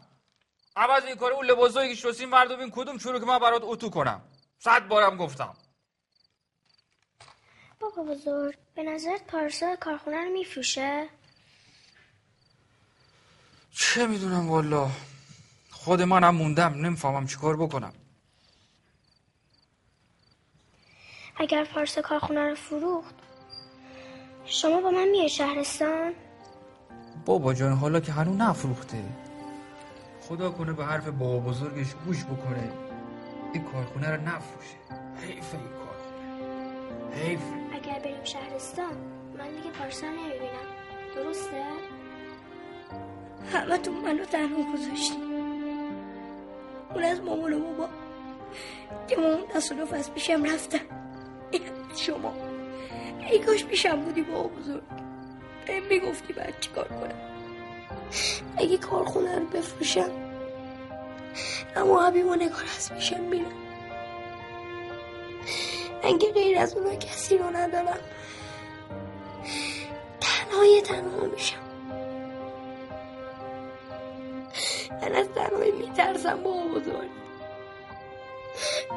[0.76, 3.90] عوض این کاره اون لباسایی که شستیم بردو بین کدوم چورو که من برات اتو
[3.90, 4.22] کنم؟
[4.66, 5.54] صد بارم گفتم.
[7.80, 11.10] بابا بزرگ به نظرت پارسا کارخونه رو میفروشه؟
[13.72, 14.90] چه می‌دونم والا.
[15.72, 17.94] خود منم موندم نمی‌فهمم چیکار بکنم.
[21.38, 23.16] اگر پارسا کارخونه رو فروخت
[24.46, 26.14] شما با من میای شهرستان؟
[27.26, 29.04] بابا جان حالا که هنو نفروخته.
[30.22, 32.85] خدا کنه به حرف بابا بزرگش گوش بکنه.
[33.54, 34.76] این کارخونه رو نفروشه.
[35.22, 37.16] حیف این کارخونه.
[37.16, 37.40] حیف.
[37.74, 38.94] اگر بریم شهرستان
[39.38, 40.68] من دیگه پارسا نمی‌بینم.
[41.16, 41.64] درسته؟
[43.54, 45.18] همه تو منو تنها گذاشتی
[46.94, 47.90] اون از مامان و بابا.
[49.08, 49.42] که مامان
[49.92, 50.80] و از پیشم رفتن.
[51.96, 52.34] شما.
[53.32, 54.84] ای کاش پیشم بودی بابا بزرگ.
[55.68, 57.22] بهم می‌گفتی باید چی کار کنم.
[58.58, 60.25] اگه کارخونه رو بفروشم
[61.76, 63.52] اما حبیب و نگار از پیشم میرم
[66.04, 68.00] اگه غیر از اونا کسی رو ندارم
[70.22, 71.58] تنهای تنها میشم.
[75.02, 77.10] من از تنهایی میترسم بابا بزرگ.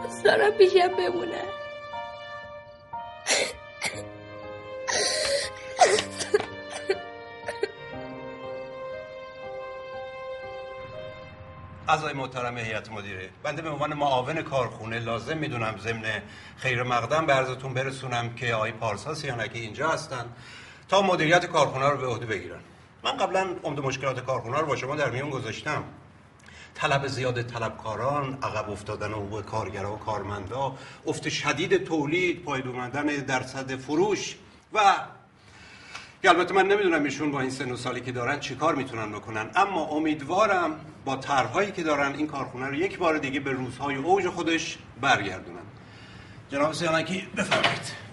[0.02, 1.48] دوست دارم پیشم بمونم.
[11.88, 13.28] اعضای محترم هیئت مدیره.
[13.42, 16.22] بنده به عنوان معاون کارخونه لازم می‌دونم ضمن
[16.56, 20.24] خیر مقدم به عرضتون برسونم که آقای پارسا سیانکی اینجا هستن.
[20.88, 22.60] تا مدیریت کارخونه رو به عهده بگیرن.
[23.04, 25.84] من قبلا عمده مشکلات کارخونه رو با شما در میون گذاشتم.
[26.74, 33.76] طلب زیاد طلبکاران عقب افتادن حقوق کارگرها و کارمندا افت شدید تولید پایدار اومدن درصد
[33.76, 34.36] فروش
[34.72, 34.94] و
[36.22, 39.50] که البته من نمی‌دونم ایشون با این سن و سالی که دارن چیکار می‌تونن بکنن.
[39.56, 44.28] اما امیدوارم با طرحهایی که دارن این کارخونه رو یک بار دیگه به روزهای اوج
[44.28, 45.58] خودش برگردونن.
[46.50, 48.07] جناب سیانکی بفرمایید.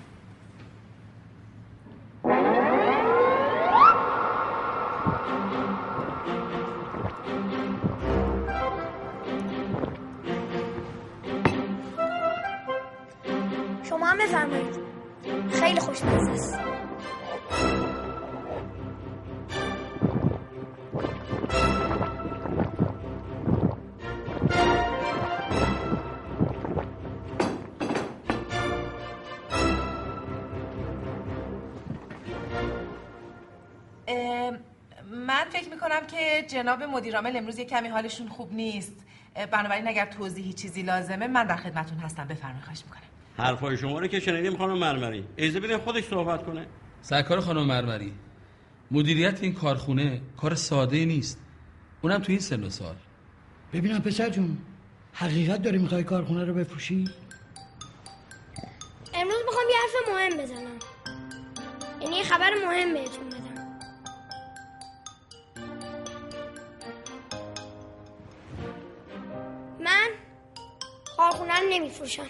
[35.85, 38.93] می‌کنم که جناب مدیرعامل امروز یه کمی حالشون خوب نیست.
[39.51, 42.27] بنابراین اگر توضیحی چیزی لازمه من در خدمتون هستم.
[42.27, 43.01] بفرمایید خواهش می‌کنم.
[43.37, 45.27] حرفای شما رو که شنیدیم خانم مرمری.
[45.35, 46.67] ایزه بدین خودش صحبت کنه.
[47.01, 48.13] سرکار خانم مرمری
[48.91, 51.39] مدیریت این کارخونه کار ساده نیست.
[52.01, 52.95] اونم تو این سن و سال.
[53.73, 54.57] ببینم پسر جون
[55.13, 57.09] حقیقت داری می‌خوای کارخونه رو بفروشی؟
[59.13, 60.79] امروز می‌خوام یه حرف مهم بزنم.
[62.01, 63.34] یعنی یه خبر مهم بهتون.
[71.17, 72.25] کارخونه رو نمیفروشم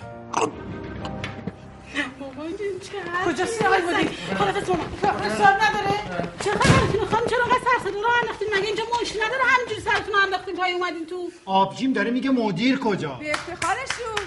[3.25, 5.99] کجاست آقای مدیر حالت شما فشار نداره.
[6.43, 10.19] چقدر می‌خوام چرا قصد سر صدا رو انداختین؟ مگه اینجا مش نداره؟ همینجوری سرتون رو
[10.19, 14.25] انداختین؟ پای اومدین تو؟ آبجیم داره میگه مدیر کجا؟ به افتخارشون.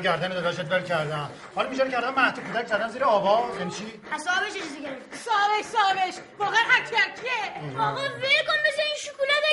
[0.00, 1.30] بیا اینم گردن داداشت ول کردم.
[1.54, 5.24] حالا میشه کردم مهد کودک زدن زیر آواز یعنی چی؟ حسابش چیزی گرفت.
[5.24, 9.44] صاحبش صاحبش واقعا هرکی هرکیه آقا ول کن مثل این شکلات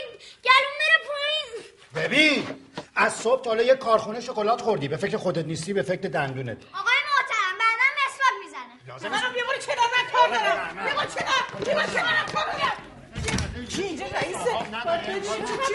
[0.43, 1.65] گلوم بره پایین.
[1.95, 2.47] ببین
[2.95, 4.87] از صبح تا حالا یه کارخونه شکلات خوردی.
[4.87, 6.57] به فکر خودت نیستی به فکر دندونت.
[6.73, 9.09] آقای محترم بعدا مسواک می‌زنه.
[9.09, 10.75] منم یه بار کنار من کار دارم.
[10.75, 10.87] کنار
[11.67, 12.60] یه بار کنارم کار دارم.
[13.75, 14.51] کی اینجا رئیسه
[15.67, 15.73] چی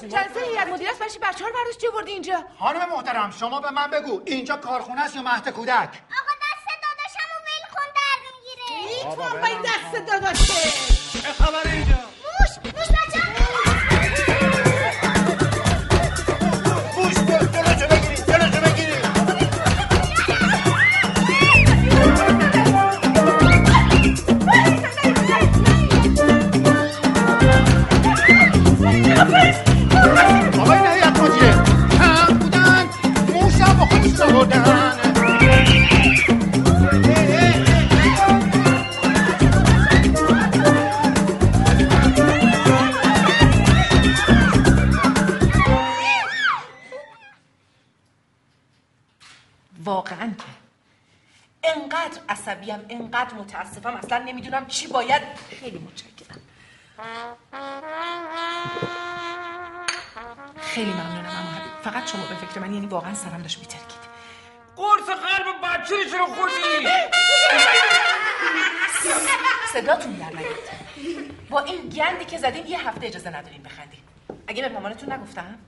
[0.00, 0.08] سیما.
[0.08, 3.60] چند هیئت مدیره است بچه بچه ها رو برداشت چه بردی اینجا؟ خانم محترم شما
[3.60, 8.22] به من بگو اینجا کارخونه است یا مهد کودک؟ آقا دست داداشمو ول کن درد
[8.36, 8.66] می‌گیره.
[9.04, 10.70] این تو این دست داداشه.
[11.22, 12.88] چه خبر اینجا؟ موش موش
[53.28, 53.96] انقدر متاسفم.
[53.96, 55.22] اصلا نمی‌دونم چی باید.
[55.60, 56.40] خیلی متشکرم.
[60.60, 61.82] خیلی ممنونم اما حبیب.
[61.82, 64.08] فقط شما به فکر من یعنی واقعا سرم داشت میترکید.
[64.76, 66.88] قرص قلب بچه رو چرا خوردی
[69.72, 70.56] صداتون در نیاد.
[71.50, 74.00] با این گندی که زدین یه هفته اجازه ندارین بخندین.
[74.46, 75.58] اگه به مامانتون نگفتم.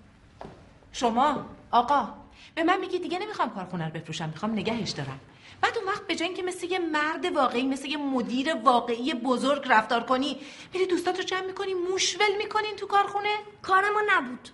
[0.92, 2.08] شما آقا.
[2.54, 5.20] به من میگی دیگه نمی‌خوام کارخونه رو بفروشم می‌خوام نگهش دارم.
[5.62, 9.62] بعد اون وقت به جای اینکه مثل یه مرد واقعی مثل یه مدیر واقعی بزرگ
[9.68, 10.40] رفتار کنی
[10.72, 14.48] میری دوستات رو جمع می‌کنی موشول می‌کنین تو کارخونه؟ کار ما نبود.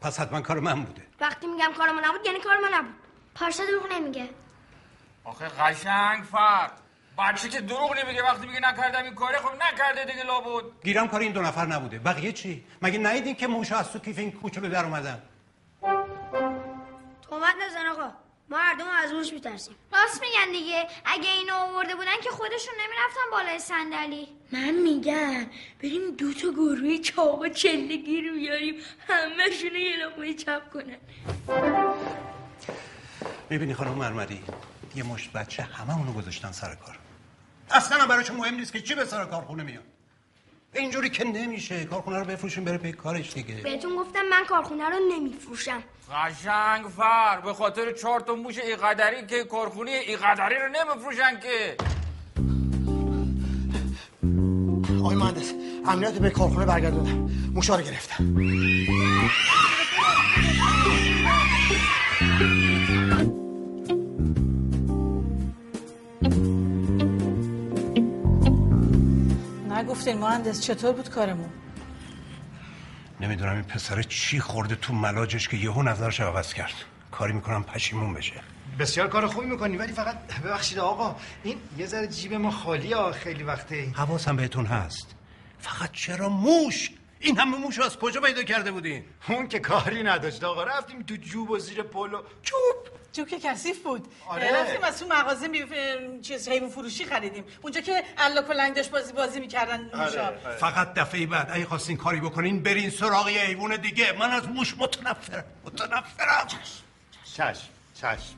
[0.00, 1.02] پس حتما کار من بوده.
[1.20, 2.94] وقتی میگم کار ما نبود یعنی کار ما نبود.
[3.34, 4.28] پارسا دروغ نمیگه.
[5.24, 6.80] آخه قشنگ فرد.
[7.18, 10.64] بچه که دروغ نمیگه وقتی میگه نکردم این کاره خب نکرده دیگه لابد.
[10.84, 11.98] گیرم کار این دو نفر نبوده.
[11.98, 15.22] بقیه چی؟ مگه ندیدین که موشا از تو کیف این کوچولو در اومدن؟
[17.30, 18.10] تومت نزن آقا.
[18.48, 19.74] ما هر دوم از موش میترسیم.
[19.92, 20.88] راست میگن دیگه.
[21.04, 24.28] اگه اینو آورده بودن که خودشون نمی‌رفتن بالای صندلی.
[24.52, 25.46] من میگم
[25.82, 28.74] بریم دو تا گروه چاق و چله گیر بیاریم.
[29.08, 29.44] همه
[29.80, 30.96] یه لقمه چپ کنن.
[33.50, 34.42] می‌بینی خانم مرمری
[34.94, 36.98] یه مشت بچه همه اونو گذاشتن سر کار.
[37.70, 39.84] اصلا هم برایشون مهم نیست که چی به سر کارخونه میاد؟
[40.74, 41.84] اینجوری که نمیشه.
[41.84, 43.54] کارخونه رو بفروشیم بره پی کارش دیگه.
[43.54, 45.82] بهتون گفتم من کارخونه رو نمیفروشم.
[46.12, 47.40] قشنگ فر.
[47.40, 51.76] به خاطر چهار تا موش ایقدری که کارخونه ایقدری رو نمیفروشن که.
[55.00, 55.52] آقای مهندس
[55.86, 57.30] امنیت به کارخونه برگردوندم.
[57.54, 58.34] موشا رو گرفتم.
[69.84, 71.50] نگفتین مهندس چطور بود کارمون؟
[73.20, 76.74] نمی‌دونم این پسر چی خورده تو ملاجش که یهو نظرش عوض کرد.
[77.10, 78.40] کاری می‌کنم پشیمون بشه.
[78.78, 83.42] بسیار کار خوبی می‌کنی ولی فقط ببخشید آقا این یه ذره جیب ما خالیه خیلی
[83.42, 83.92] وقته.
[83.94, 85.14] حواسم بهتون هست.
[85.58, 86.90] فقط چرا موش
[87.24, 90.64] این همه موش از کجا پیدا کرده بودین؟ اون که کاری نداشت آقا.
[90.64, 92.76] رفتیم تو جوب و زیر پلو چوب
[93.12, 94.08] جو که کثیف بود.
[94.28, 94.60] آره.
[94.60, 95.64] رفتیم از اون مغازه می...
[96.22, 97.44] چیز حیوان فروشی خریدیم.
[97.62, 100.32] اونجا که الا کلنگ داشت بازی بازی می‌کردن موشا.
[100.60, 104.12] فقط دفعه بعد اگه خواستین کاری بکنین برین سراغ یه حیوان دیگه.
[104.12, 105.44] من از موش متنفرم.
[105.64, 106.48] متنفرم.
[107.24, 108.36] چشم چشم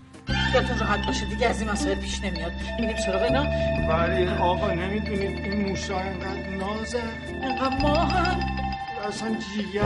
[0.52, 2.52] خیالتون راحت باشه دیگه از این مسائل پیش نمیاد.
[2.80, 3.42] میریم سراغ اینا.
[3.88, 7.02] ولی آقا نمی‌دونید این موشا انقدر نازه.
[7.42, 8.65] انقدر ما هم
[9.06, 9.82] اصلا جیگر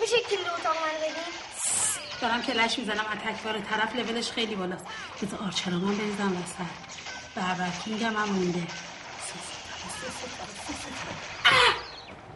[0.00, 1.14] میشه کلید اتاق من بدین
[2.20, 4.84] دارم کلش می‌زنم اتکبار طرف لولش خیلی بالاست.
[5.22, 6.70] بذار آرچرا من بریزم وسط.
[7.34, 8.66] بربرکینگم هم مونده!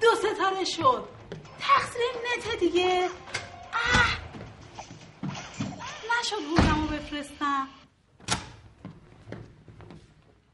[0.00, 1.08] دو ستاره شد.
[1.61, 3.08] تقصیر نته دیگه.
[3.72, 4.18] اه!
[6.20, 7.68] نشد روزمو بفرستم.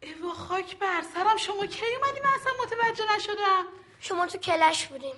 [0.00, 1.37] ایوا خاک بر سرم.
[1.37, 3.64] شما کی اومدی؟ من اصلا متوجه نشدم.
[4.00, 5.14] شما تو کلش بودیم.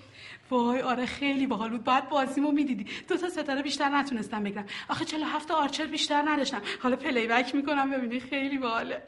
[0.50, 1.84] وای آره خیلی باحال بود.
[1.84, 2.84] باید بازیمو می‌دیدی.
[3.08, 4.66] دو تا ستاره بیشتر نتونستم بگیرم.
[4.88, 6.62] آخه 47 آرچر بیشتر نداشتم.
[6.82, 8.20] حالا پلی بک می‌کنم ببینی.
[8.20, 9.02] خیلی باحاله.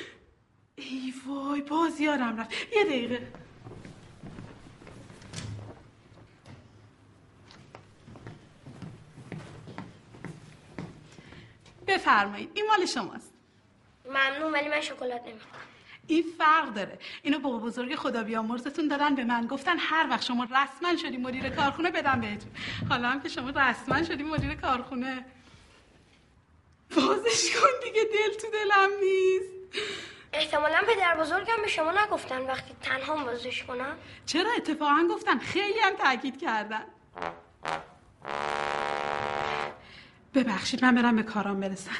[0.76, 2.50] ای وای باز یادم رفت.
[2.76, 3.32] یه دقیقه.
[11.86, 13.32] بفرمایید این مال شماست.
[14.08, 15.62] ممنون ولی من شکلات نمی‌خوام
[16.06, 16.98] این فرق داره.
[17.22, 21.48] اینو بابا بزرگ خدا بیامرزتون دادن به من گفتن هر وقت شما رسما شدی مدیر
[21.48, 22.50] کارخونه بدم بهتون.
[22.90, 25.24] حالا هم که شما رسما شدی مدیر کارخونه.
[26.96, 29.52] بازش کن دیگه دل تو دلم نیست.
[30.32, 33.96] احتمالا پدر بزرگم به شما نگفتن وقتی تنها بازش کنم.
[34.26, 35.38] چرا؟ اتفاقا گفتن.
[35.38, 36.84] خیلی هم تاکید کردن.
[40.34, 41.90] ببخشید من برم به کارام برسم.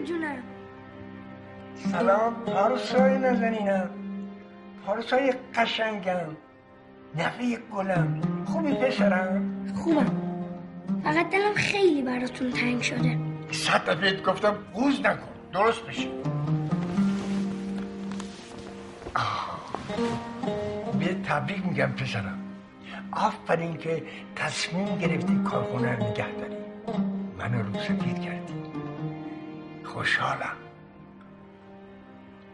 [0.00, 0.42] جونم.
[1.92, 3.90] سلام پارسای نازنینم
[4.86, 6.36] پارسای قشنگم.
[7.14, 8.20] نفه گلم.
[8.46, 10.06] خوبی پسرم؟ خوبم.
[11.04, 13.18] فقط دلم خیلی براتون تنگ شده.
[13.50, 15.28] صد دفعه گفتم قوز نکن.
[15.52, 16.08] درست بشه.
[20.98, 22.38] به تبریک میگم پسرم.
[23.12, 24.02] آفرین که
[24.36, 26.56] تصمیم گرفتی کارخونه رو نگه داری.
[27.38, 28.43] منو رو سفید کردی.
[29.94, 30.56] خوشحالم.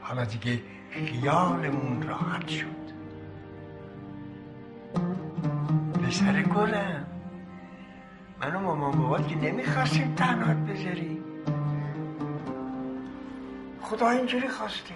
[0.00, 0.60] حالا دیگه
[0.90, 2.66] خیالمون راحت شد.
[6.06, 7.06] پسر گلم.
[8.40, 11.22] من و مامان بابات که نمی‌خواستیم تنهات بذاری
[13.82, 14.94] خدا اینجوری خواسته.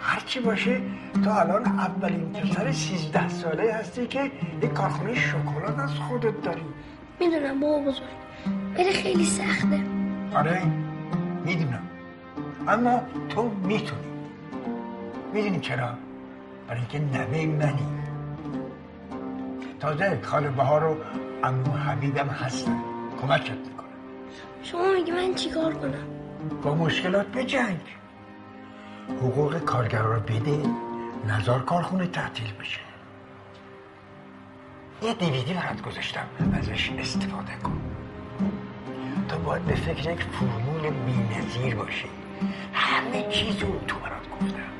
[0.00, 0.80] هرچی باشه
[1.24, 4.30] تو الان اولین پسر سیزده ساله هستی که
[4.62, 6.64] یک کارخونه شکلات از خودت داری.
[7.20, 8.08] می‌دونم بابا بزرگ.
[8.76, 9.99] بره خیلی سخته.
[10.34, 10.62] آره.
[11.44, 11.82] می‌دونم.
[12.68, 14.00] اما تو می‌تونی.
[15.32, 15.94] می‌دونی چرا؟
[16.68, 17.86] برای اینکه نوه منی.
[19.80, 20.96] تازه خاله بهار و
[21.44, 22.80] امو حبیبم هستن.
[23.20, 23.86] کمکت می‌کنم.
[24.62, 26.06] شما میگی من چیکار کنم؟
[26.62, 27.80] با مشکلات بجنگ
[29.20, 30.62] حقوق کارگر رو بده
[31.28, 32.80] نظار کارخونه تعطیل بشه.
[35.02, 37.80] یه دیویدی برات گذاشتم ازش استفاده کن.
[39.30, 42.08] تو باید به فکر یک فرمول بینظیر باشی.
[42.72, 44.70] همه چیز رو تو برات گفتم.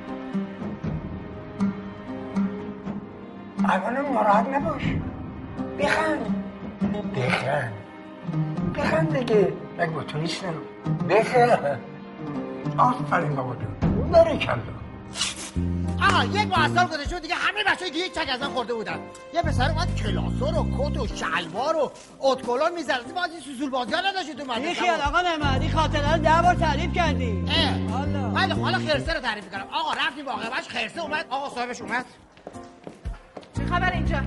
[3.64, 4.82] اولا ناراحت نباش.
[5.78, 6.44] بخند.
[7.16, 7.72] بخند.
[8.74, 9.52] بخند دیگه.
[9.78, 10.54] مگه با تو نیستم.
[11.10, 11.80] بخند.
[12.78, 14.64] آفرین بابا جون بارکالله
[16.02, 19.00] آقا یک ماه گذشته بود دیگه همه بچه دیگه چک ازم خورده بودن.
[19.34, 23.14] یه پسر اومد کلاسور و کت و شلوار و اتکلون می‌زد.
[23.14, 24.80] بازی سوسول بازی ها نداشتی تو مدرسه.
[24.80, 25.18] خیال آقا
[25.60, 27.44] این خاطره رو ده بار تعریف کردی.
[27.48, 27.90] اه.
[28.40, 31.26] خیلی خب، حالا خرسه رو تعریف کنم آقا رفتیم باقی خرسه اومد.
[31.30, 32.04] آقا صاحبش اومد.
[33.56, 34.20] چه خبر اینجا؟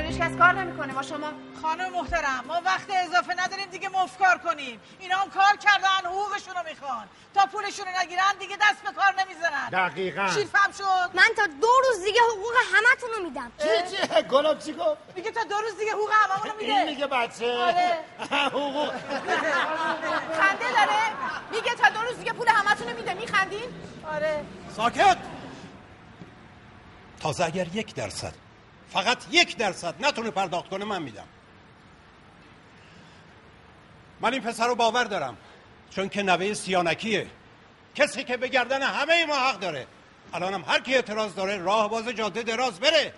[0.00, 0.92] هیچ کس کار نمی‌کنه.
[0.94, 1.32] با شما
[1.62, 4.80] خانم محترم ما وقت اضافه نداریم دیگه مفکار کنیم.
[4.98, 7.08] اینا هم کار کردن حقوقشون رو می‌خوان.
[7.34, 9.68] تا پولشون رو نگیرن دیگه دست به کار نمی‌زنن.
[9.68, 10.28] دقیقا.
[10.34, 14.58] چی فهم شد؟ من تا دو روز دیگه حقوق همتون رو میدم چی چی گلاب
[14.58, 16.72] چی گفت؟ میگه تا دو روز دیگه حقوق هممون رو میده.
[16.72, 17.52] این میگه بچه.
[17.52, 17.98] آره.
[18.48, 18.90] حقوق.
[20.40, 21.02] خنده داره.
[21.50, 23.14] میگه تا دو روز دیگه پول همتون رو میده.
[23.14, 23.68] میخندین؟
[24.14, 24.44] آره.
[24.76, 25.18] ساکت.
[27.20, 28.32] تازه اگر یک درصد
[28.92, 29.94] فقط یک درصد.
[30.00, 31.28] نتونه پرداخت کنه من میدم.
[34.20, 35.36] من این پسر رو باور دارم
[35.90, 37.26] چون که نوه سیانکیه.
[37.94, 39.86] کسی که به گردن همه ما حق داره.
[40.34, 43.14] الانم هر کی اعتراض داره راه باز جاده دراز بره.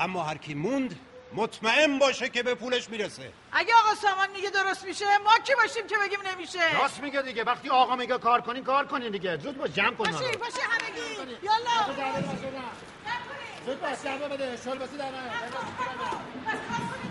[0.00, 0.98] اما هر کی موند
[1.34, 3.32] مطمئن باشه که به پولش می‌رسه.
[3.52, 7.44] اگه آقا سامان میگه درست میشه ما کی باشیم که بگیم نمیشه؟ راست میگه دیگه.
[7.44, 9.36] وقتی آقا میگه کار کنین کار کنین دیگه.
[9.36, 11.36] زود باش جمع کن باشه باشه همگی.
[11.42, 11.94] یالا.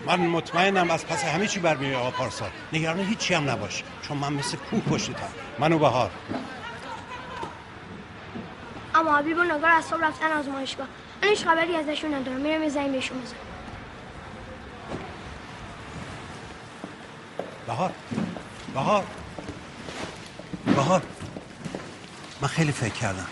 [0.06, 2.46] من مطمئنم از پس همه چی برمیاد آقا پارسا.
[2.74, 3.84] نگران هیچی هم نباش.
[4.02, 5.30] چون من مثل کوه پشتتم
[5.60, 6.12] منو بهار.
[8.96, 10.88] اما حبیب و نگار از صبح رفتن آزمایشگاه.
[11.24, 12.42] من هیچ خبری ازشون ندارم.
[12.42, 13.38] میرم یه بهشون بزنم
[17.68, 17.92] بهار.
[18.74, 19.04] بهار.
[20.66, 21.02] بهار.
[22.42, 23.28] من خیلی فکر کردم.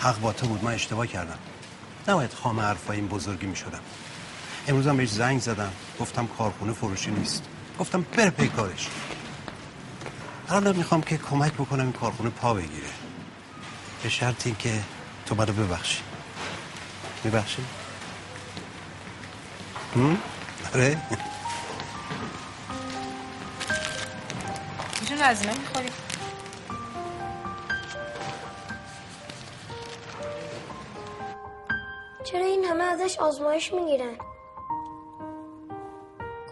[0.00, 0.64] حق با تو بود.
[0.64, 1.38] من اشتباه کردم.
[2.08, 3.80] نباید خام حرفای این بزرگی می شدم
[4.68, 5.72] امروز هم بهش زنگ زدم.
[6.00, 7.44] گفتم کارخونه فروشی نیست.
[7.78, 8.88] گفتم بره پی کارش.
[10.48, 12.88] الان می‌خوام که کمک بکنم این کارخونه پا بگیره.
[14.02, 14.80] به شرط این که
[15.26, 16.02] تو منو ببخشی.
[17.24, 17.64] میبخشی؟
[20.74, 21.02] آره.
[25.00, 25.88] ایشون هزینه می‌خوری؟
[32.24, 34.18] چرا این همه ازش آزمایش می‌گیرن؟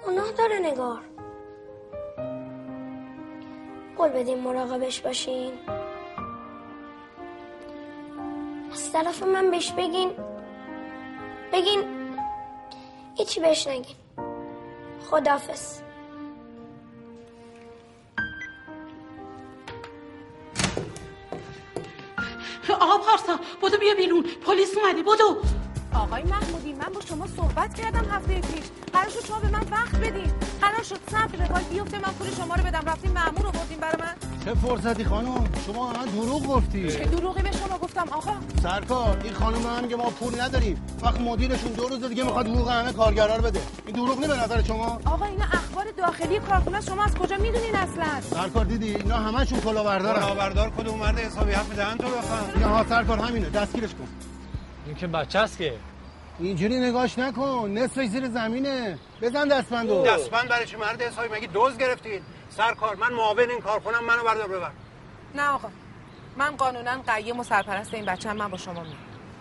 [0.06, 1.00] گناه داره نگار.
[3.96, 5.52] قول بدین مراقبش باشین.
[8.72, 10.10] از طرف من بهش بگین.
[11.52, 11.84] بگین.
[13.14, 13.96] هیچی بهش نگین.
[15.10, 15.81] خدافز
[22.70, 24.22] آقا پارسا بودو بیا بیرون.
[24.46, 25.42] پلیس اومده بودو
[25.94, 28.64] آقای محمودی من با شما صحبت کردم هفته پیش.
[28.92, 30.32] قرار شد شما به من وقت بدین.
[30.60, 31.98] قرار شد صبر رقای بیفته.
[31.98, 32.82] من پول شما رو بدم.
[32.86, 34.14] رفتیم مأمور آوردین برای من.
[34.44, 36.92] چه فرصتی خانم؟ شما من دروغ گفتی.
[36.92, 38.32] چه دروغی به شما گفتم آقا؟
[38.62, 40.86] سرکار این خانم هم میگه ما پول نداریم.
[41.02, 43.60] وقت مدیرشون دو روز دیگه می‌خواد حقوق همه کارگرا رو بده.
[43.86, 45.44] این دروغ نی به نظر شما؟ آقا اینا
[45.96, 50.20] داخلی کارخونه شما از کجا می‌دونین اصلا؟ سرکار دیدی؟ اینا همشون کلاهبردارن.
[50.20, 52.52] کلاهبردار کدوم مرد حسابی حق می‌دهن تو بفهم.
[52.54, 54.08] اینا ها سرکار همینه دستگیرش کن.
[54.86, 55.74] این که بچه است که.
[56.38, 58.98] اینجوری نگاش نکن نصفش زیر زمینه.
[59.22, 64.04] بزن دستبندو دستبند برای چی مرد حسابی؟ مگه دوز گرفتید سرکار من معاون این کارخونم
[64.04, 64.70] منو بردار ببر.
[65.34, 65.68] نه آقا
[66.36, 68.96] من قانونا قیم و سرپرست این بچه من با شما میام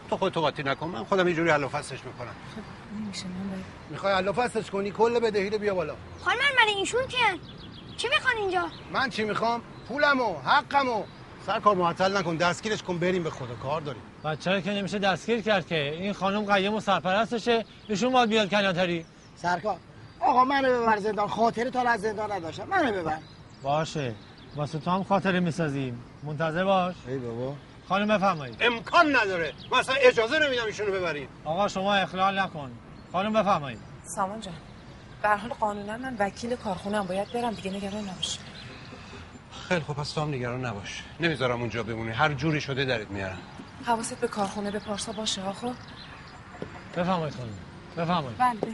[0.10, 2.36] تو خودتو قاطی نکن من خودم اینجوری حل و فصلش می‌کنم.
[3.00, 5.96] نمیشه من باید می‌خوای فصلش کنی؟ کل بدهی رو بیا بالا.
[6.26, 7.40] خانم مرمری اینشون کیه
[7.98, 11.04] چی می‌خوان اینجا؟ من چی می‌خوام؟ پولمو حقمو.
[11.46, 14.02] سرکار معطل نکن دستگیرش کن بریم به خدا کار داریم.
[14.26, 15.76] بچه که نمیشه دستگیر کرد که.
[15.76, 19.06] این خانم قیم و سرپرستشه ایشون باید بیاد کناتری.
[19.36, 19.78] سرکار
[20.20, 22.68] آقا منو ببر زندان خاطر تا از زندان نداشتم.
[22.68, 23.18] منو ببر.
[23.64, 24.14] باشه.
[24.56, 26.04] واسه تو هم خاطره می‌سازیم.
[26.24, 26.96] منتظر باش.
[27.08, 27.56] ای بابا.
[27.92, 28.58] خانم بفرمایید.
[28.62, 29.54] امکان نداره.
[29.80, 32.72] مثلا اجازه نمیدم ایشونو ببریم آقا شما اخلال نکن.
[33.12, 33.80] خانم بفرمایید.
[34.16, 34.54] سامان جان
[35.22, 38.38] به هر حال قانونا من وکیل کارخونم باید برم دیگه نگران نباش.
[39.68, 41.04] خیلی خوب پس تو هم نگران نباش.
[41.20, 42.12] نمی‌ذارم اونجا بمونی.
[42.12, 43.38] هر جوری شده درت میارم.
[43.86, 45.74] حواست به کارخونه به پارسا باشه ها خب
[46.98, 47.58] بفرمایید خانم.
[47.98, 48.38] بفرمایید.
[48.38, 48.74] بله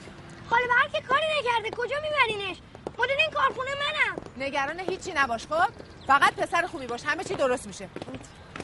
[0.49, 2.57] خاله هر که کاری نکرده کجا میبرینش؟
[2.99, 4.45] مدیر این کارخونه منم.
[4.45, 5.69] نگران هیچی نباش خب؟
[6.07, 7.03] فقط پسر خوبی باش.
[7.05, 7.89] همه چی درست میشه.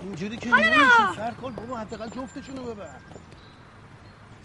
[0.02, 1.16] اینجوری که نمیشه نه.
[1.16, 2.90] سرکار بابا حداقل جفتشونو ببر.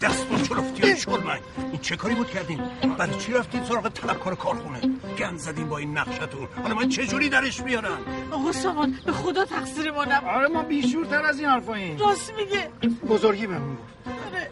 [0.01, 2.61] دست با چلفتی شلمنگ این چه کاری بود کردین؟
[2.97, 4.81] برای چی رفتین سراغ طلبکار کارخونه؟
[5.19, 6.47] گند زدین با این نقشتون.
[6.63, 7.99] حالا من چه جوری درش بیارم؟
[8.31, 10.29] آقا سامان به خدا تقصیر ما نبود.
[10.29, 12.69] آره ما بیشورتر از این حرفاییم راست میگه.
[13.09, 14.07] بزرگی بهمون گفت.
[14.33, 14.49] آره.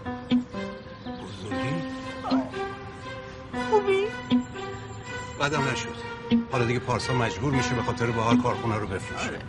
[3.69, 4.05] خوبی؟
[5.39, 6.06] بعدم نشد.
[6.51, 9.39] حالا دیگه پارسا مجبور میشه به خاطر بهار کارخونه رو بفروشه.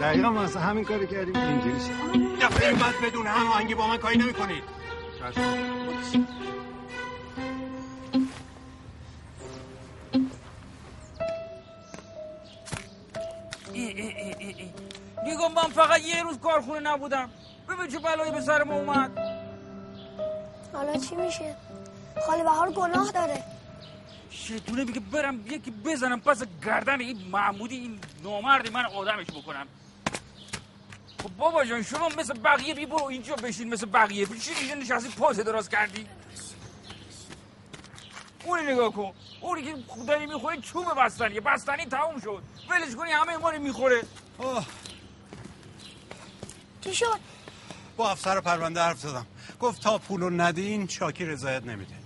[0.00, 1.36] دقیقا ما اصلا همین کاری کردیم.
[1.36, 2.44] اینجوری شد.
[2.46, 4.62] دفعه بعد بدون هماهنگی با من کاری نمی‌کنید.
[13.72, 14.70] ای ای ای ای ای.
[15.32, 17.30] نگاه من فقط یه روز کارخونه نبودم.
[17.68, 19.10] ببین چه بلایی به سر ما اومد.
[20.72, 21.56] حالا چی میشه؟
[22.26, 23.44] خاله بهار گناه داره.
[24.30, 29.66] شیطونه میگه برم یکی بزنم پس گردن این محمودی این نامردی من آدمش بکنم.
[31.22, 34.26] خب بابا جان شما مثل بقیه بی برو اینجا بشین مثل بقیه.
[34.26, 36.06] چی اینجا نشستی؟ پاس دراز کردی.
[38.44, 39.12] اونی نگاه کن.
[39.40, 39.74] اونی که
[40.06, 41.40] داری می‌خوری چوب بستنیه.
[41.40, 42.42] بستنی تموم شد.
[42.70, 44.02] ولش کنی همه ما رو می‌خوره.
[46.80, 47.20] چی شد؟
[47.96, 49.26] با افسر پرونده حرف زدم.
[49.60, 51.99] گفت تا پولو ندین شاکی رضایت نمیده.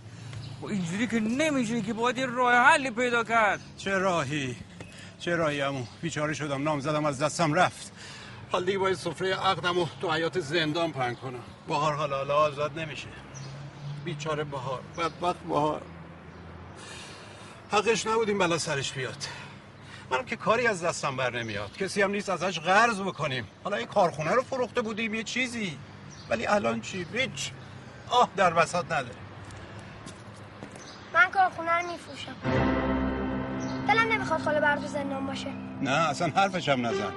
[0.62, 3.60] اینجوری که نمیشه که باید یه راه حلی پیدا کرد.
[3.76, 4.56] چه راهی؟
[5.18, 7.92] چه راهی امو بیچاره شدم نام زدم از دستم رفت.
[8.52, 11.40] حال دیگه باید سفره عقدم تو حیات زندان پهن کنم.
[11.68, 13.08] بهار حالا حالا آزاد نمیشه.
[14.04, 15.82] بیچاره بهار بدبخت بهار.
[17.72, 19.16] حقش نبود این بلا سرش بیاد.
[20.10, 21.76] منم که کاری از دستم بر نمیاد.
[21.76, 23.46] کسی هم نیست ازش قرض بکنیم.
[23.64, 25.78] حالا یه کارخونه رو فروخته بودیم یه چیزی.
[26.28, 27.50] ولی الان چی؟ هیچ.
[28.10, 29.23] آه در وسط نداره
[31.14, 32.34] من کارخونه رو میفروشم.
[33.88, 35.48] دلم نمی‌خواد خاله بهار تو زندان باشه.
[35.82, 37.12] نه اصلا حرفش هم نزن.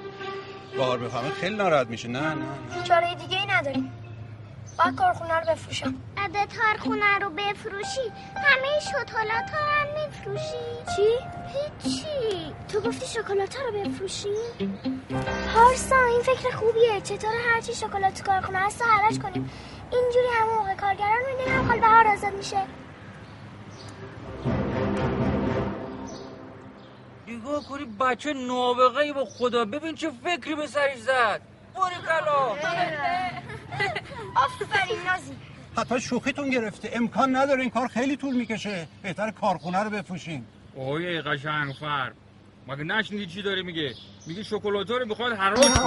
[0.78, 2.08] بهار بفهمه خیلی ناراحت میشه.
[2.08, 2.84] نه نه نه.
[2.84, 3.92] چاره دیگه ای نداریم.
[4.78, 5.96] باید کارخونه رو بفروشم.
[6.18, 11.08] اگه کارخونه رو بفروشی همه شکلات ها هم میفروشی؟ چی؟
[11.84, 12.54] هیچی.
[12.68, 14.30] تو گفتی شکلات ها رو بفروشی؟
[15.56, 17.02] پارسا این فکر خوبیه.
[17.02, 19.50] چطور هرچی شکلات تو کارخونه هست حراج کنیم.
[19.92, 22.58] اینجوری همه موقع کارگران میدین هم خاله بهار آزاد میشه.
[27.28, 29.66] نگاه کنی بچه نابغه ای با خدا.
[29.66, 31.42] ببین چه فکری به سرش زد.
[31.76, 32.38] باریکلا
[34.36, 35.32] آفرین نازی.
[35.78, 36.90] حتما شوخیتون گرفته.
[36.94, 38.88] امکان نداره این کار خیلی طول می‌کشه.
[39.04, 40.46] بهتر کارخونه رو بفروشین.
[40.76, 42.12] اوه قشنگ فر
[42.68, 43.94] مگه نشنیدی چی داره میگه؟
[44.28, 45.60] میگه شکلات رو می‌خواد حراج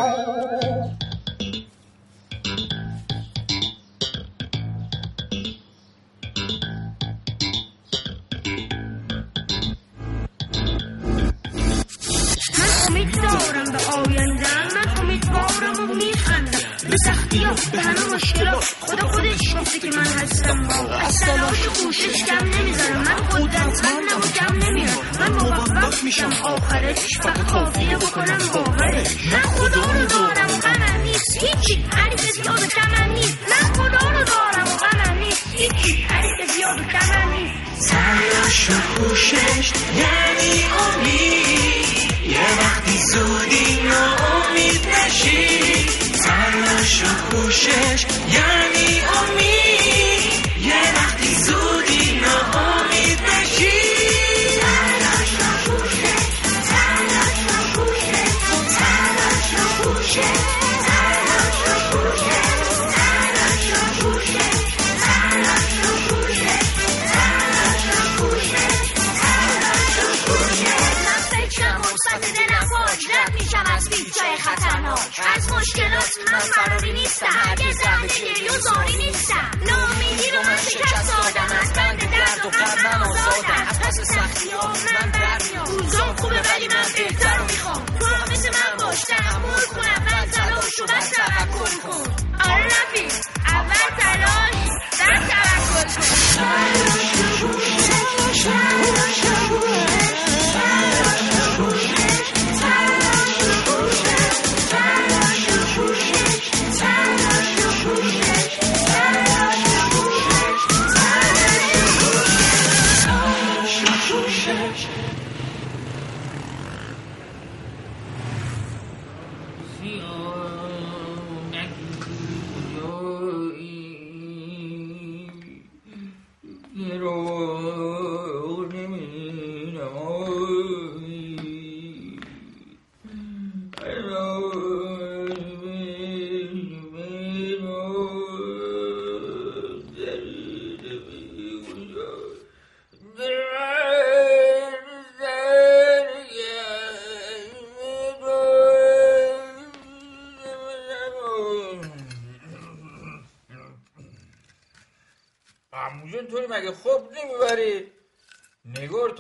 [17.39, 20.69] ها به همه مشکلات خدا خودش گفته که من هستم.
[21.07, 22.99] از تلاش و کوشش کم نمی‌ذارم.
[22.99, 26.33] من قدرتمندم و کم نمیارم من موفق میشم.
[26.45, 28.39] آخرش فقط کافیه بکنم.
[28.55, 30.49] باورش من خدا رو دارم.
[30.49, 31.39] غمم نیست.
[31.41, 31.85] هیچی.
[31.91, 33.39] حریف زیاد و کمم نیست.
[33.51, 34.65] من خدا رو دارم.
[34.65, 35.47] غمم نیست.
[35.53, 36.03] هیچی.
[36.03, 37.91] حریف زیاد و کمم نیست.
[37.91, 42.10] تلاش و کوشش یعنی امید.
[42.31, 45.87] یه وقتی زودی ناامید نشی
[46.25, 50.67] تلاش و کوشش یعنی امید.
[50.67, 53.00] یه وقتی زودی ناامید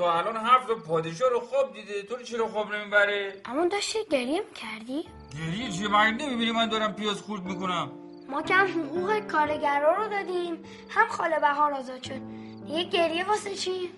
[0.00, 5.04] تو الان هفت پادشاه رو خوب دیده تو چرا خوب نمی‌بری اما داشتی گریه می‌کردی؟
[5.38, 7.90] گریه چیه مگه نمی‌بینی من دارم پیاز خورد می‌کنم.
[8.28, 10.64] ما که هم حقوق کارگرا رو دادیم.
[10.88, 12.20] هم خاله بهار آزاد شد.
[12.66, 13.90] دیگه گریه واسه چی؟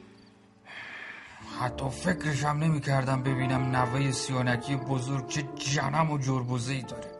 [1.61, 7.11] حتی فکرش هم نمی‌کردم ببینم نوه سیانکی بزرگ چه جنم و جربوزه ای داره.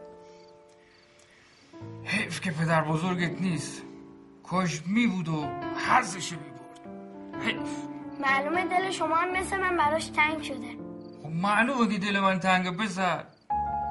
[2.05, 3.83] حیف که پدر بزرگت نیست.
[4.43, 7.92] کاش می بود و حرزش می برد حیف.
[8.23, 10.77] معلومه دل شما هم مثل من براش تنگ شده.
[11.23, 13.25] خب معلومه که دل من تنگه پسر.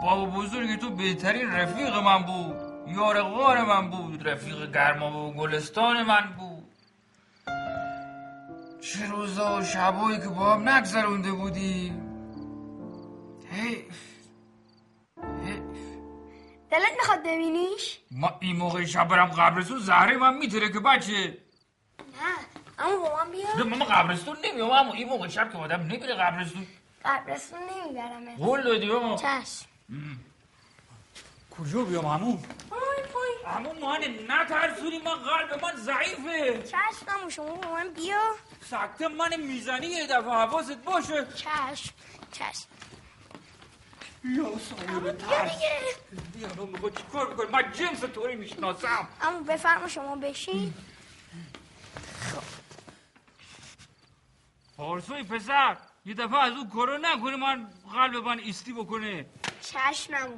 [0.04, 2.56] بابا بزرگ تو بهترین رفیق من بود.
[2.96, 4.28] یار غار من بود.
[4.28, 6.68] رفیق گرما و گلستان من بود.
[8.82, 11.94] چه روزا و شبایی که با هم نگذرونده بودی
[13.52, 14.02] حیف.
[16.72, 21.38] دلت می‌خواد ببینیش؟ ما این موقع شب برم قبرستون زهره من میتره که بچه.
[22.00, 22.51] نه.
[22.82, 26.68] اما با من بیا ماما قبرستون نمیام اما این موقع شب که آدم نمیره قبرستون
[27.06, 29.66] قبرستون نمی‌برم قول دادی ماما چشم
[31.52, 32.40] کجا بیام همون
[33.48, 39.36] همون مانه نترسونی من قلب من ضعیفه چشم اما شما با من بیا سکته من
[39.36, 41.94] می‌زنی یه دفعه حواست باشه چشم
[42.32, 42.68] چشم
[44.24, 45.52] یا سایه ترس
[46.34, 50.74] بیا بابا چی کار می‌کنی من جنس طوری می‌شناسم اما بفرما شما بشین
[54.82, 59.26] پارسوی پسر یه دفعه از اون کارو نکنی من قلب من ایستی بکنه.
[59.62, 60.38] چشم امو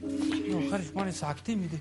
[0.00, 1.80] این آخرش من سکته میده.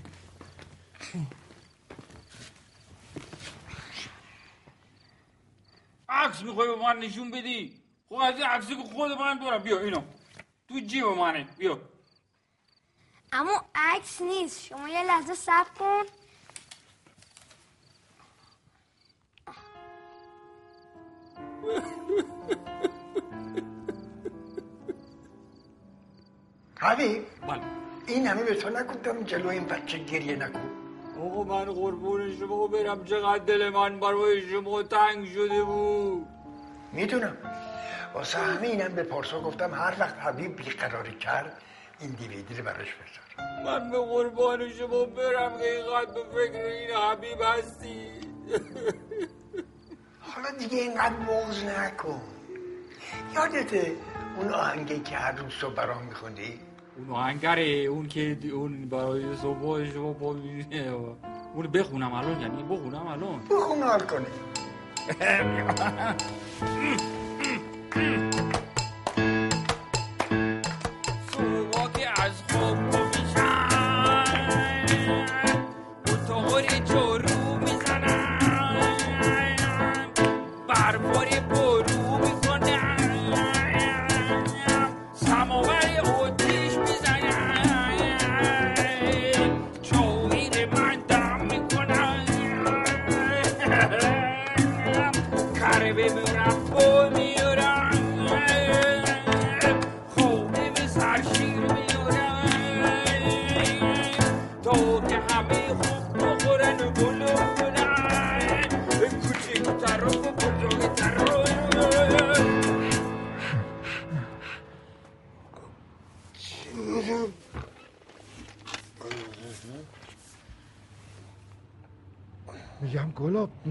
[6.10, 9.64] عکس می‌خوای به من نشون بدی؟ خب از این عکسی که خود من دارم.
[9.64, 10.01] بیا اینو.
[10.68, 11.43] تو جیب منه.
[11.58, 11.82] بیا.
[13.32, 14.66] اما عکس نیست.
[14.66, 16.03] شما یه لحظه صبر کن.
[26.80, 27.61] حبیب بله.
[28.07, 30.70] این همه به تو نگفتم جلو این بچه گریه نکن.
[31.22, 36.28] آقا من قربون شما برم چقدر دل من برای شما تنگ شده بود.
[36.93, 37.38] می‌دونم.
[38.13, 41.61] واسه همه اینم به پارسا گفتم هر وقت حبیب بیقراری کرد
[41.99, 43.26] این دیویدی رو براش بذار.
[43.66, 48.07] من به قربان شما برم که اینقدر به فکر این حبیب هستی.
[50.36, 52.21] حالا دیگه اینقدر بغض نکن.
[53.36, 53.95] یادته
[54.38, 56.59] اون آهنگی که هر روز صبح برام میخوندی؟
[56.97, 60.27] اون آهنگره اون که اون برای صبح شما با
[61.53, 63.39] اون بخونم الان یعنی بخونم الان.
[63.49, 64.25] بخون حال کنی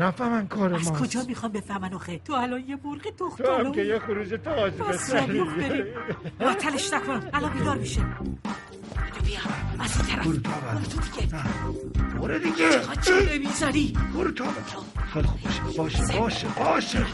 [0.05, 1.03] نفهمن کار از ماست.
[1.03, 4.73] کجا می‌خوام بفهمن آخه؟ تو الان یه مرغ تخم تو هم که یه خروج تاج
[4.73, 5.85] بس را بیخ بریم
[6.41, 7.23] معطلش نکن.
[7.33, 8.01] الان بیدار میشه.
[8.01, 9.39] بیا.
[9.81, 10.27] از این طرف.
[10.27, 11.29] برو تو دیگه.
[12.21, 12.71] برو دیگه.
[12.71, 14.45] چقدر چه نمی‌ذاری برو تو
[15.13, 16.19] خیلی خوب باشه.
[16.19, 17.07] باشه باشه باشه.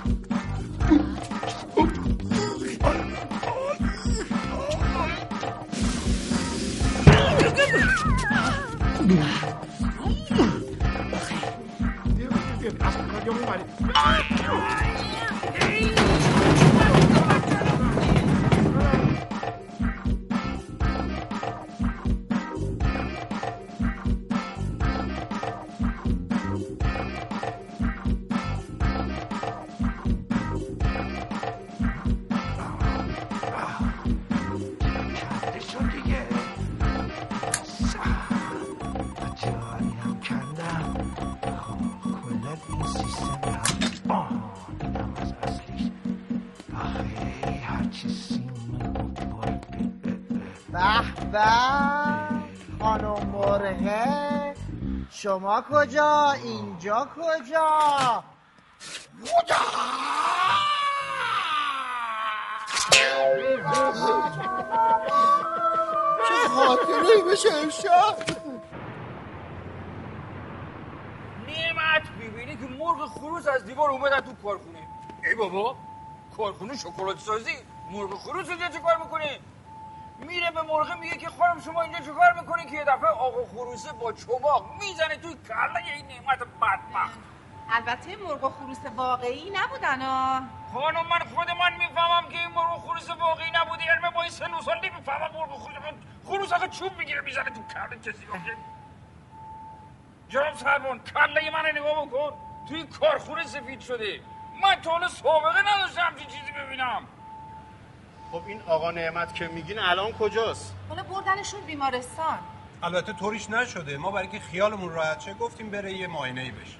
[13.30, 13.64] que eu falei.
[55.40, 58.24] شما کجا؟ اینجا کجا؟
[66.28, 68.16] چه خاطره ای بشه امشب؟
[71.46, 74.88] نعمت ببینی که مرغ خروس از دیوار اومدن تو کارخونه.
[75.24, 75.76] ای بابا
[76.36, 77.56] کارخونه شکلات سازی.
[77.90, 79.40] مرغ خروس اینجا چه کار می‌کنه
[80.20, 83.44] میره به مرغ میگه که خانم شما اینجا چه کار می‌کنه که یه دفعه آقا
[83.44, 87.18] خروسه با چوباق می‌زنه توی کله این نعمت بدبخت؟
[87.72, 90.42] البته مرغ و خروس واقعی نبودن ها.
[90.72, 93.82] خانم من خود من می‌فهمم که این مرغ خروس واقعی نبوده.
[93.82, 95.94] علم با این سن و سال نمی‌فهمم مرغ خروس.
[96.24, 98.26] خروس آخه چوب می‌گیره می‌زنه تو کله کسی.
[100.28, 102.32] جناب سربان کله من نگاه بکن.
[102.68, 104.20] توی کارخونه سفید شده.
[104.62, 106.79] من تا حالا سابقه نداشتم همچین چیزی ببینم.
[108.32, 112.38] خب این آقا نعمت که میگین الان کجاست؟ حالا بردنشون بیمارستان.
[112.82, 113.96] البته طوریش نشده.
[113.96, 116.76] ما برای که خیالمون راحت شه گفتیم بره یه معاینه ای بشه.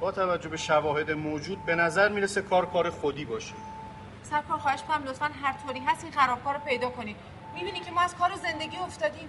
[0.00, 3.54] با توجه به شواهد موجود به نظر می‌رسه کار کار خودی باشه.
[4.22, 7.16] سرکار خواهش کنم لطفا هر طوری هست این خرابکار رو پیدا کنید.
[7.54, 9.28] می‌بینی که ما از کار و زندگی افتادیم.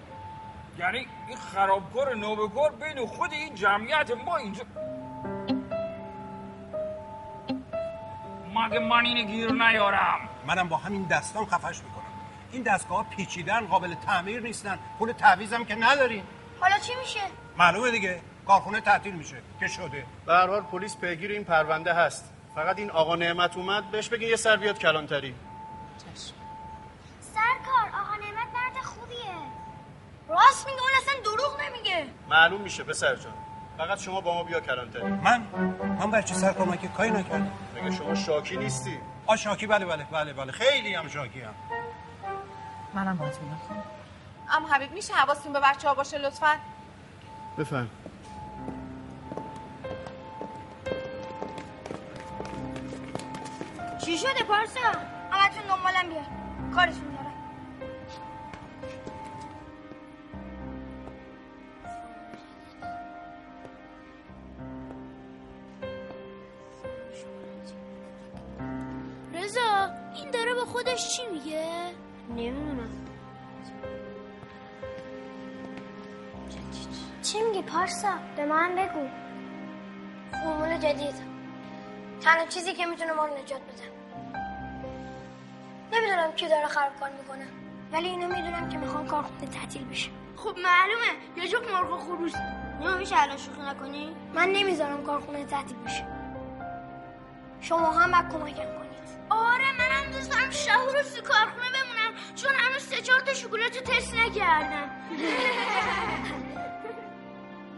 [0.80, 4.64] یعنی این خرابکار نوبکار بین خود این جمعیت ما اینجا
[8.56, 10.30] مگه من اینو گیر نیارم.
[10.48, 12.04] منم با همین دستان خفش می‌کنم.
[12.52, 14.80] این دستگاه ها پیچیدن قابل تعمیر نیستن.
[15.00, 16.24] پول تعویضم که نداریم.
[16.60, 17.20] حالا چی میشه؟
[17.58, 18.22] معلومه دیگه.
[18.48, 19.36] کارخونه تعطیل میشه.
[19.60, 20.06] که شده.
[20.26, 22.34] به هر حال پلیس پیگیر این پرونده هست.
[22.56, 23.92] فقط این آقا نعمت اومد.
[23.92, 25.36] بهش بگین یه سر بیاد کلانتری.
[27.22, 29.18] سرکار آقا نعمت مرد خوبیه.
[30.30, 30.80] راست میگه.
[30.82, 32.06] اون اصلا دروغ نمیگه.
[32.30, 33.34] معلوم میشه پسر جان.
[33.78, 35.04] فقط شما با ما بیا کلانتری.
[35.04, 35.42] من؟
[36.00, 37.52] من بچه سر کنم که کاری نکردم.
[37.76, 40.52] مگه شما شاکی نیستی؟ آ شاکی بله بله بله بله.
[40.52, 41.54] خیلی هم شاکی هم.
[42.94, 43.84] منم باز میرم
[44.58, 46.56] ام حبیب میشه حواستون به بچه ها باشه لطفا؟
[47.58, 47.90] بفهم
[54.06, 54.80] چی شده پارسا؟
[55.32, 56.22] همتون دنبالم بیا
[56.76, 57.27] کارشون دارم.
[69.48, 71.66] رضا این داره به خودش چی میگه؟
[72.30, 72.90] نمی‌دونم.
[77.22, 79.08] چی میگی پارسا؟ به من بگو.
[80.32, 81.16] فرمول جدید.
[82.22, 83.92] تنها چیزی که می‌تونه ما رو نجات بده.
[85.94, 87.48] نمی‌دونم کی داره خرابکار می‌کنه
[87.92, 90.10] ولی اینو می‌دونم که می‌خوام کارخونه تعطیل بشه.
[90.36, 91.12] خب معلومه.
[91.38, 92.34] یه جوک مرغ خروس.
[92.80, 96.08] نیما میشه الان شوخی نکنی؟ من نمی‌ذارم کارخونه تعطیل بشه.
[97.62, 98.87] شما هم کمکم کنید
[99.30, 103.78] آره منم دوست دارم شهر رو تو کارخونه بمونم چون هنوز سه چهار تا شکلات
[103.78, 104.90] رو تست نکردم.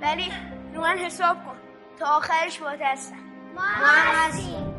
[0.02, 0.32] ولی
[0.76, 1.56] رو من حساب کن
[2.00, 3.16] تا آخرش با هستم
[3.56, 4.74] ما هستیم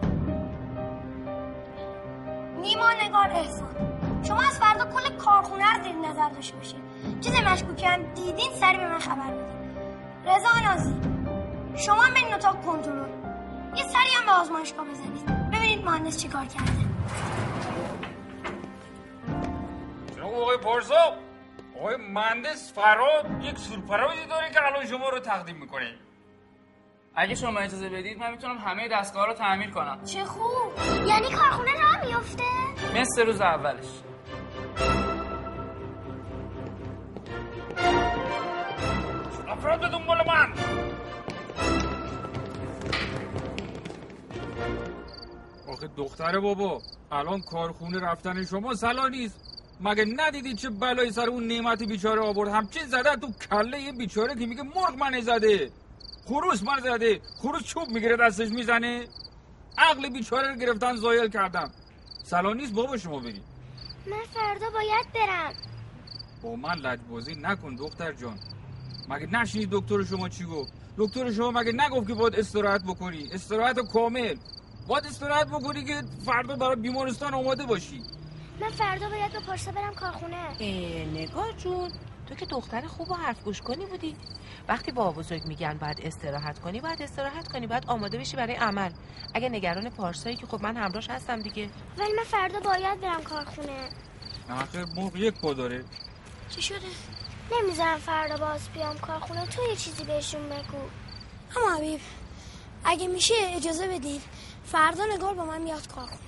[2.60, 3.76] نیما نگار احسان
[4.22, 6.80] شما از فردا کل کارخونه رو زیر نظر داشته باشید
[7.20, 9.60] چیز مشکوکی هم دیدین سری به من خبر بدید
[10.26, 10.94] رضا نازی
[11.76, 13.08] شما برین اتاق کنترل.
[13.76, 15.39] یه سری هم به آزمایشگاه بزنید
[15.80, 16.72] ببینید مهندس چی کار کرده؟
[20.16, 21.16] جناب آقای پارسا
[21.78, 25.94] آقای مهندس فراد یک سورپرایزی داره که الان شما رو تقدیم می‌کنه.
[27.14, 30.04] اگه شما اجازه بدید من می‌تونم همه دستگاه رو تعمیر کنم.
[30.04, 30.72] چه خوب!
[31.06, 32.44] یعنی کارخونه راه میفته
[32.94, 33.86] مثل روز اولش.
[39.48, 40.52] افراد دنبال من!
[45.70, 49.34] آخه دختر بابا الان کارخونه رفتن شما سلا نیست.
[49.80, 54.34] مگه ندیدی چه بلایی سر اون نعمت بیچاره آورد؟ همچین زده تو کله یه بیچاره
[54.34, 55.70] که میگه مرغ من زده.
[56.26, 57.20] خروس من زده.
[57.42, 59.06] خروس چوب می‌گیره دستش می‌زنه.
[59.78, 61.70] عقل بیچاره رو گرفتن زایل کردم
[62.24, 63.42] سلا نیست بابا شما بری
[64.06, 65.52] من فردا باید برم.
[66.42, 68.38] با من لجبازی نکن دختر جان.
[69.08, 73.80] مگه نشنید دکتر شما چی گفت؟ دکتر شما مگه نگفت که باید استراحت بکنی؟ استراحت
[73.92, 74.36] کامل.
[74.90, 78.02] باید استراحت بکنی که فردا برای بیمارستان آماده باشی.
[78.60, 80.36] من فردا باید به پارسا برم کارخونه.
[80.36, 80.66] اه،
[81.04, 81.90] نگاه جون
[82.26, 84.16] تو که دختر خوب و حرف گوش کنی بودی.
[84.68, 88.90] وقتی با بزرگ میگن باید استراحت کنی باید استراحت کنی باید آماده بشی برای عمل.
[89.34, 91.70] اگه نگران پارسایی که خب من همراهش هستم دیگه.
[91.98, 93.88] ولی من فردا باید برم کارخونه.
[94.50, 95.84] آخه مرغ یک پا داره.
[96.50, 96.86] چی شده؟
[97.52, 99.46] نمی‌ذارم فردا باز بیام کارخونه.
[99.46, 100.78] تو یه چیزی بهشون بگو.
[101.56, 102.00] اما حبیب
[102.84, 104.22] اگه میشه اجازه بدید
[104.72, 106.20] فردا نگار با من میاد کارخونه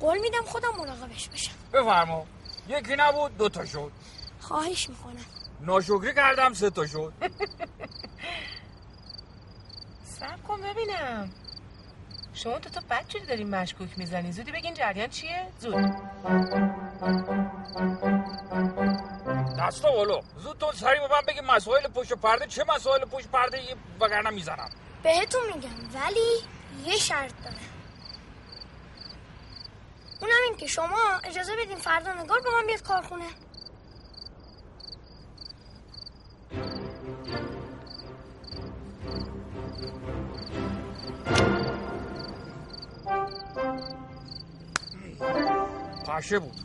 [0.00, 1.52] قول میدم خودم مراقبش بشم.
[1.72, 2.26] بفرما.
[2.68, 3.92] یکی نبود دو تا شد.
[4.40, 5.24] خواهش می‌کنم.
[5.60, 7.12] ناشکری کردم سه تا شد.
[10.04, 11.30] سب کن ببینم.
[12.34, 14.32] شما تو تا بد شدی دارین مشکوک می‌زنی.
[14.32, 15.74] زودی بگین جریان چیه؟ زود.
[19.58, 22.46] دستا بالا زود تو سری به من بگی مسائل پشت پرده.
[22.46, 24.70] چه مسائل پشت پرده یه وگرنه می‌زنم؟
[25.02, 26.00] بهتون میگم.
[26.00, 26.42] ولی
[26.86, 27.56] یه شرط داره.
[30.20, 33.24] اونم این که شما اجازه بدین فردا نگار با من بیاد کارخونه.
[46.06, 46.56] پشه بود.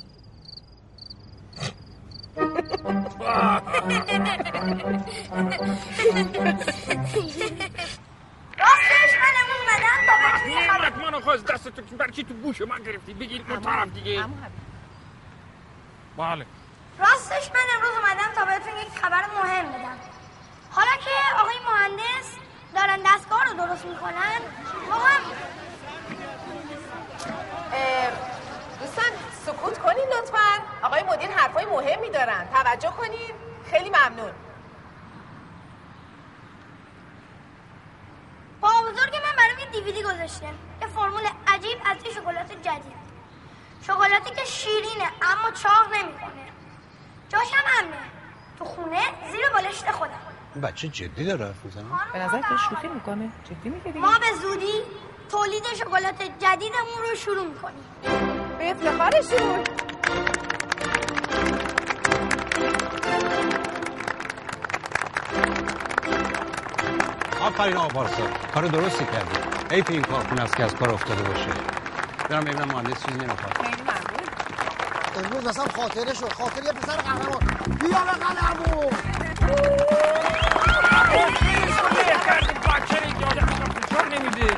[8.59, 9.15] راستش
[10.55, 14.25] اومدم منو خواست دست تو برای چی تو گوش من گرفتی؟ بگیر اون طرف دیگه.
[16.17, 16.45] بله.
[16.99, 19.97] راستش من امروز اومدم تا بهتون یک خبر مهم بدم.
[20.71, 22.35] حالا که آقای مهندس
[22.75, 24.39] دارن دستگاه رو درست می‌کنن
[24.89, 25.21] ما هم
[28.79, 29.11] دوستان
[29.45, 30.59] سکوت کنین لطفا.
[30.81, 32.47] آقای مدیر حرفای مهمی دارن.
[32.53, 33.31] توجه کنین.
[33.71, 34.31] خیلی ممنون
[38.61, 39.65] با بزرگ من برام یه
[40.27, 40.45] گذاشته
[40.81, 43.07] یه فرمول عجیب از یه شکلات جدید.
[43.81, 46.43] شکلاتی که شیرینه اما چاق نمی‌کنه.
[47.29, 47.97] جاش هم امنه
[48.59, 49.01] تو خونه
[49.31, 50.11] زیر بالشت خودم.
[50.55, 54.11] این بچه جدی داره حرف می‌زنه؟ به نظر تو شوخی می‌کنه؟ جدی میگه دیگه؟ ما
[54.19, 54.73] به زودی
[55.31, 57.83] تولید شکلات جدیدمون رو شروع می‌کنیم.
[58.57, 59.63] به افتخارشون
[67.41, 69.56] آفرین آقا پارسا کار درستی کردی.
[69.71, 71.47] ای این کارخونه است که از کار افتاده باشه.
[72.29, 73.57] برم ببینم مهندس چیزی نمی‌خواد.
[75.17, 76.33] امروز اصلا خاطره شد.
[76.33, 77.39] خاطر یه پسر قهرمان.
[77.79, 77.99] بیا
[83.31, 84.57] به فشار نمیده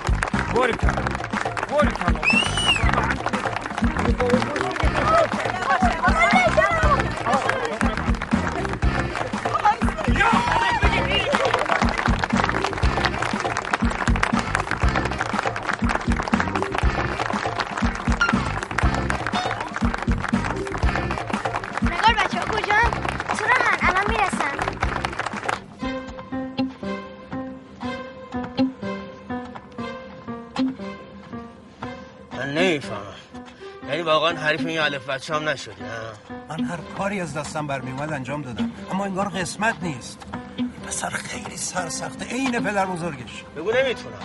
[34.49, 38.71] حریف این الف بچه هم نشدی ها؟ من هر کاری از دستم برمیومد انجام دادم.
[38.91, 40.23] اما انگار قسمت نیست.
[40.55, 43.43] این پسر خیلی سرسخته عین پدر بزرگش.
[43.55, 44.19] بگو نمی‌تونم.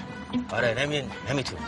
[0.51, 1.05] آره نمی...
[1.31, 1.63] نمی‌تونم.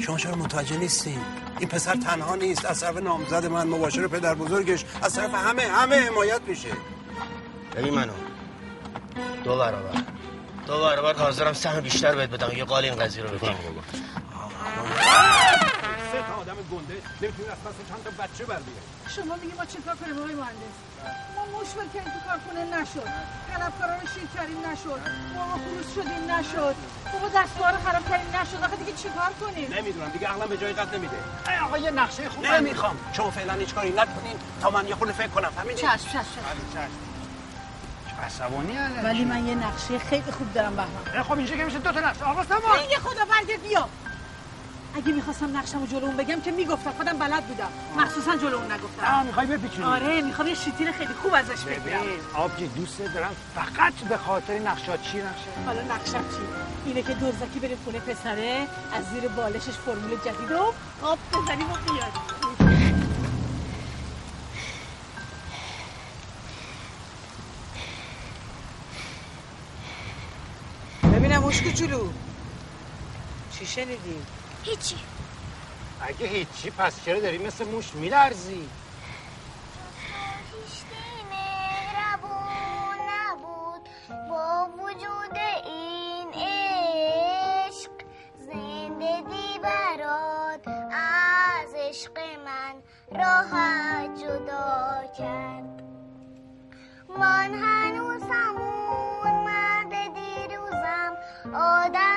[0.00, 1.18] شما چرا متوجه نیستی؟
[1.58, 5.96] این پسر تنها نیست از طرف نامزد من مباشر پدر بزرگش از طرف همه همه
[5.96, 6.68] حمایت میشه.
[7.76, 8.12] ببین منو.
[9.44, 10.02] دو برابر.
[10.66, 12.56] دو برابر حاضرم سهم بیشتر بهت بدم.
[12.56, 13.54] یه قال این قضیه رو بکنم
[16.12, 16.94] سه تا آدم گنده.
[17.22, 18.86] نمی‌تونی از پس چند تا بچه بر بیاری.
[19.16, 20.76] شما میگی ما چیکار کنیم آقای مهندس؟
[21.36, 23.08] ما مشکل کردیم تو کارخونه نشد.
[23.48, 25.00] طلبکارا رو شیر کردیم نشد.
[25.34, 26.74] ما خروج شدیم نشد.
[27.12, 28.64] بابا دستگاه رو خراب کردیم نشد.
[28.64, 30.08] آخه دیگه چیکار کنیم؟ نمی‌دونم.
[30.08, 31.16] دیگه عقلم به جای قد نمیده.
[31.48, 34.36] ای آقا یه نقشه خوب نمی‌خوام شما فعلا هیچ کاری نکنین.
[34.60, 35.52] تا من یه خورده فکر کنم.
[35.58, 36.24] همین چشم چشم
[36.74, 37.04] چشم.
[38.26, 41.92] عصبانی هست ولی من یه نقشه خیلی خوب دارم بهمن خب اینجا که میشه دو
[41.92, 42.24] تا نقشه.
[42.24, 42.78] آقا سامان.
[43.02, 43.24] خدا
[43.62, 43.88] بیا.
[44.96, 47.68] اگه می‌خواستم نقشمو جلو اون بگم که می‌گفتم خودم بلد بودم.
[47.96, 49.04] مخصوصا جلو اون نگفتم.
[49.06, 52.02] آه می‌خوای بپیچونی؟ آره می‌خوام یه شیتین خیلی خوب ازش بگیرم.
[52.34, 56.40] آبجی دوست دارم فقط به خاطر نقشات چی نقشه؟ حالا نقشم چی؟
[56.86, 60.72] اینه که دزدکی بریم خونه پسره از زیر بالشش فرمول جدید و
[61.02, 62.12] آب بزنیم و بیاریم.
[71.02, 72.08] ببینم موش کوچولو
[73.58, 74.16] چی شنیدی؟
[74.64, 74.96] هیچی.
[76.00, 78.68] اگه هیچی پس چرا داری مثل موش میلرزی؟
[93.12, 95.82] راحت جدا کرد.
[97.18, 101.16] من هنوز همون مرد دیروزم
[101.54, 102.13] آدم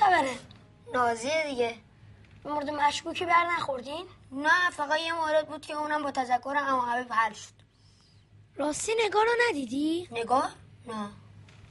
[0.00, 0.38] خبره؟
[0.94, 1.74] نازیه دیگه
[2.44, 7.12] مورد مشکوکی بر نخوردین؟ نه فقط یه مورد بود که اونم با تذکر اما حبیب
[7.12, 7.52] حل شد
[8.56, 10.52] راستی نگاه رو ندیدی؟ نگاه؟
[10.86, 11.08] نه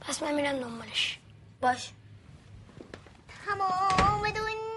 [0.00, 1.18] پس من میرم دنبالش
[1.60, 1.90] باش
[3.46, 4.69] تمام دنیای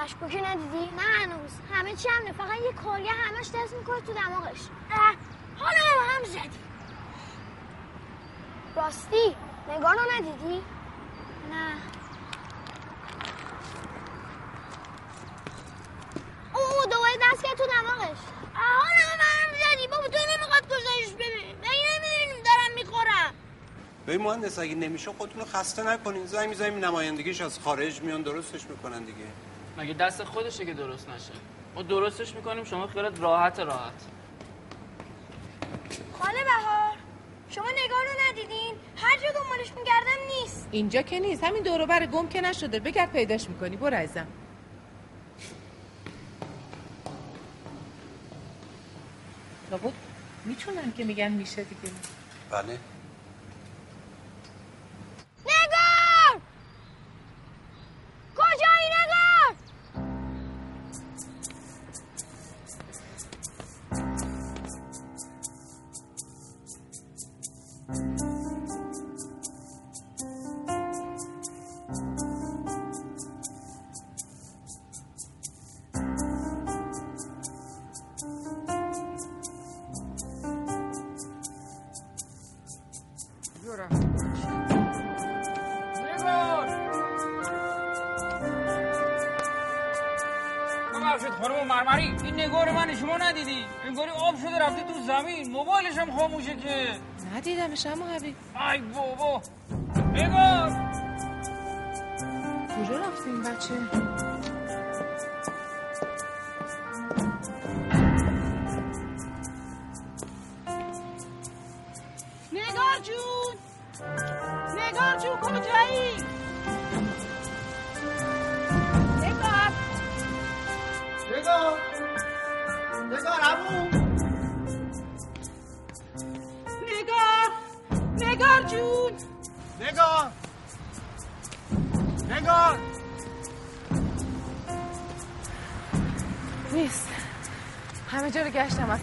[0.00, 1.50] مشکوکی ندیدی؟ نه هنوز.
[1.72, 4.60] همه چی همونه فقط یه کارگه همش دست می‌کنه تو دماغش.
[5.58, 6.60] حالا هم زدی.
[8.76, 9.36] راستی
[9.68, 10.62] نگاه رو ندیدی؟
[11.50, 11.72] نه.
[16.54, 18.18] او دوباره دست کرد تو دماغش.
[18.54, 19.88] حالا هم زدی.
[19.88, 21.56] بابا تو نمی‌خواد گزارش ببین.
[21.62, 23.34] من نمی‌دونیم دارم می‌خورم.
[24.06, 26.26] به مهندس اگه نمیشه خودتون رو خسته نکنین.
[26.26, 29.26] زنگ می‌زنیم نمایندگیش از خارج میان درستش می‌کنن دیگه.
[29.80, 31.32] مگه دست خودشه که درست نشه؟
[31.74, 33.92] ما درستش می‌کنیم شما خیالت راحت راحت.
[36.18, 36.96] خاله بهار
[37.50, 40.68] شما نگاه رو ندیدین؟ هر جا دنبالش میگردم نیست.
[40.70, 42.80] اینجا که نیست همین دور و بر گم که نشده.
[42.80, 44.26] بگرد پیداش می‌کنی برو عزیزم.
[49.70, 49.92] لابد
[50.44, 51.92] می‌تونن که میگن میشه دیگه.
[52.50, 52.78] بله.
[97.86, 98.16] ندیدمش اما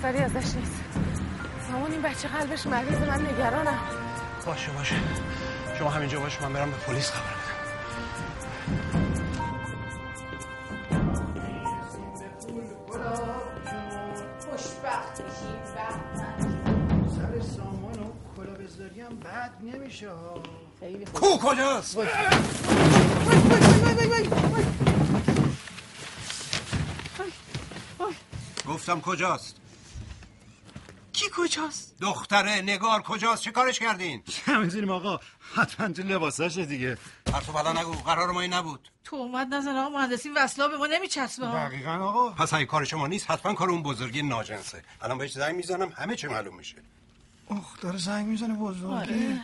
[0.08, 0.72] اثری ازش نیست.
[1.72, 3.80] سامان این بچه قلبش مریض من نگرانم.
[4.46, 4.96] باشه باشه.
[5.80, 7.48] شما همینجا باش من برم به پلیس خبر بدم.
[14.50, 15.16] خوشبخت
[17.16, 20.44] سر سامان و کلا بزداری هم بد نمیشه ها
[20.80, 21.98] خیلی کو کجاست؟
[28.68, 29.56] گفتم کجاست؟
[31.58, 35.20] کجاست؟ دختره نگار کجاست؟ چه کارش کردین؟ نمی‌دونیم آقا.
[35.56, 36.98] حتما تو لباساشه دیگه.
[37.34, 37.92] حرف بلا نگو.
[37.94, 38.90] قرار ما این نبود.
[39.04, 41.46] تهمت نزن آقا مهندسی وصلا به ما نمیچسبه.
[41.46, 42.30] دقیقا آقا.
[42.30, 44.84] پس اگه کار شما نیست حتما کار اون بزرگی ناجنسه.
[45.02, 46.76] الان بهش زنگ می‌زنم همه چی معلوم میشه.
[47.52, 48.94] اخ داره زنگ می‌زنه بزرگی.
[48.94, 49.42] آره.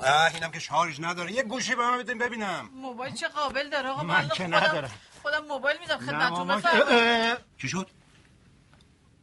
[0.00, 1.32] اه اینم که شارژ نداره.
[1.32, 2.70] یه گوشی به من بدین ببینم.
[2.74, 4.90] موبایل چه قابل داره آقا؟ من که ندارم.
[5.22, 5.98] خودم موبایل میدم.
[5.98, 7.36] خدمتتون بفرمایید.
[7.58, 7.90] چی شد؟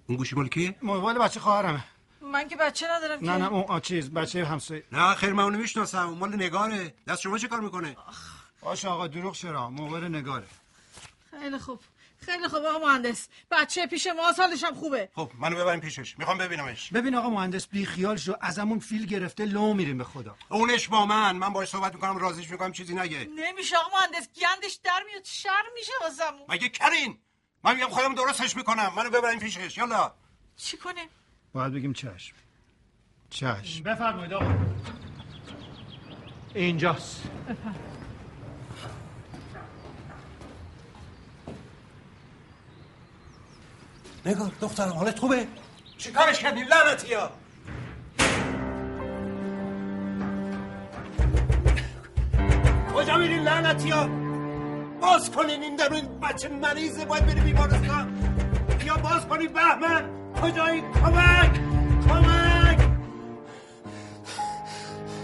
[0.08, 1.84] اون گوشی مال کیه؟ موبایل بچه خواهرمه.
[2.24, 3.26] من که بچه ندارم که.
[3.26, 4.84] نه نه اون چیز بچه همسایه.
[4.92, 6.08] نه خیر من اونو می‌شناسم.
[6.08, 6.94] اون مال نگاره.
[7.08, 7.98] دست شما چه کار می‌کنه؟
[8.62, 10.48] باشه آقا دروغ چرا؟ موبایل نگاره.
[11.32, 11.80] خیلی خوب.
[12.26, 13.28] خیلی خوب آقا مهندس.
[13.52, 15.10] بچه پیش ما حالش هم خوبه.
[15.16, 16.20] خب منو ببرین پیشش.
[16.20, 16.92] می‌خوام ببینمش.
[16.92, 18.36] ببین آقا مهندس بی خیال شو.
[18.42, 20.36] ازمون فیل گرفته لو میریم به خدا.
[20.50, 21.36] اونش با من.
[21.36, 23.28] من باش صحبت می‌کنم رازیش می‌کنم چیزی نگه.
[23.36, 24.30] نمیشه آقا مهندس.
[24.42, 26.46] گندش در میاد شر میشه واسمون.
[26.50, 27.18] مگه کرین؟
[27.64, 28.94] من میگم خودم درستش می‌کنم.
[28.96, 29.78] منو ببرین پیشش.
[29.78, 30.14] یالا.
[30.58, 31.10] چی کنیم؟
[31.54, 32.36] باید بگیم چشم.
[33.30, 33.84] چشم.
[33.84, 34.54] بفرمایید آقا.
[36.54, 37.24] اینجاست.
[44.26, 45.48] نگار دخترم حالت خوبه؟
[45.98, 47.32] چیکارش کردی لعنتی ها.
[52.96, 54.08] کجا میرین لعنتی ها؟
[55.02, 58.14] باز کنین این در این بچه مریضه باید بری بیمارستان.
[59.02, 60.10] باز کنین بهمن.
[60.42, 61.60] کجایی؟ کمک!
[62.10, 62.90] کمک!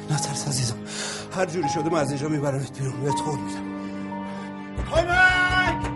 [0.10, 0.78] نترس عزیزم.
[1.36, 3.04] هر جوری شده من از اینجا میبرمت بیرون.
[3.04, 3.64] بهت قول میدم
[4.92, 5.92] کمک!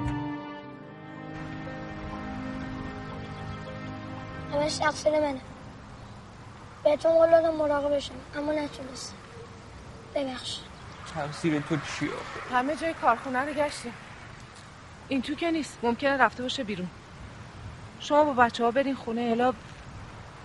[4.53, 5.41] همش تقصیر منه.
[6.84, 9.15] بهتون قول دادم مراقبشم اما نتونستم
[10.15, 10.57] ببخش
[11.15, 12.09] تقصیر تو چیه
[12.51, 13.93] همه جای کارخونه رو گشتیم.
[15.07, 15.78] این تو که نیست.
[15.84, 16.89] ممکنه رفته باشه بیرون.
[18.04, 19.54] شما با بچه ها برین خونه الا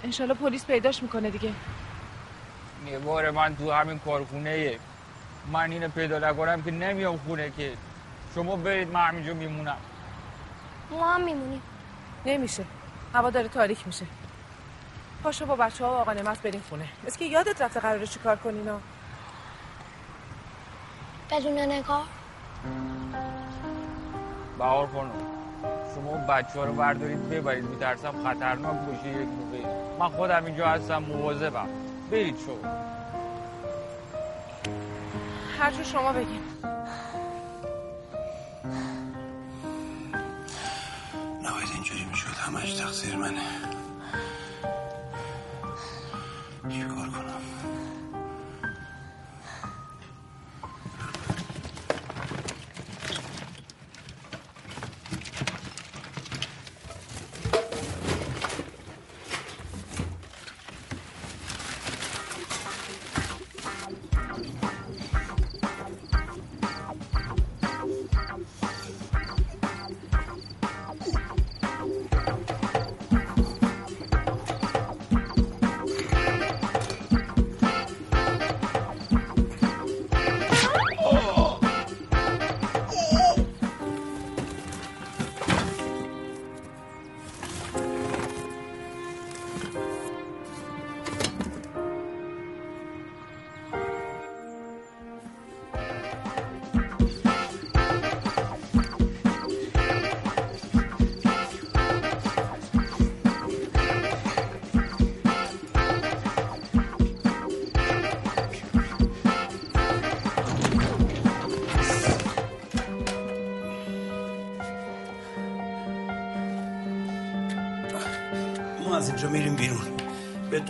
[0.04, 1.52] انشالله پلیس پیداش می‌کنه دیگه.
[3.04, 4.78] بار من تو همین کارخونه
[5.52, 7.72] من اینو پیدا نکنم که نمیام خونه که.
[8.34, 9.76] شما برید من همینجا میمونم.
[10.90, 11.62] ما هم میمونیم.
[12.26, 12.64] نمیشه.
[13.14, 14.06] هوا داره تاریک میشه.
[15.22, 16.88] پاشو با بچه ها و آقا نمت برین خونه.
[17.06, 18.80] اسکی یادت رفته قراره چی کار کنینا
[21.30, 22.06] بدون نگاه.
[24.58, 25.37] بهار خانم.
[26.08, 27.64] شما بچه ها رو بردارید ببرید.
[27.64, 31.68] میترسم خطرناک باشه یک موقع من خودم اینجا هستم مواظبم.
[32.10, 32.70] برید شما.
[35.58, 36.40] هر جور شما بگین.
[41.42, 43.40] نباید اینجوری می‌شد همش تقصیر منه.
[46.68, 47.40] چی کار کنم؟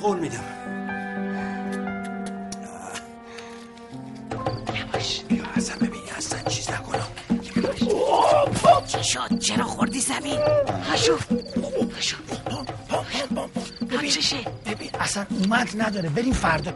[0.00, 0.44] قول میدم.
[4.74, 7.06] یواش بیا اصلا ببینی اصلا چیز نکنم
[8.86, 10.40] چی شد چرا خوردی زمین؟
[10.92, 11.18] هشو
[11.98, 12.16] هشو
[13.90, 14.10] ببین
[14.66, 16.08] ببین اصلا اومد نداره.
[16.08, 16.72] بریم فردا.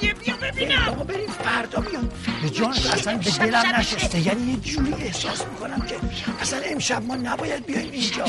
[0.00, 0.86] چیه؟ بیا ببینم.
[0.86, 1.80] بابا بریم فردا.
[1.80, 2.10] بیان
[2.42, 4.26] به جان اصلا به دلم نشسته.
[4.26, 5.96] یعنی یه جوری احساس می‌کنم که
[6.40, 8.24] اصلا امشب ما نباید بیایم اینجا.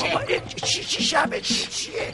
[0.00, 0.22] بابا
[0.64, 2.12] چی چی شبه؟ چی چیه؟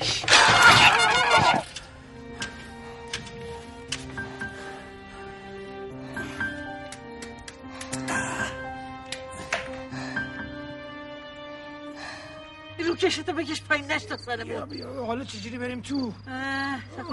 [15.07, 16.13] حالا چجوری بریم تو؟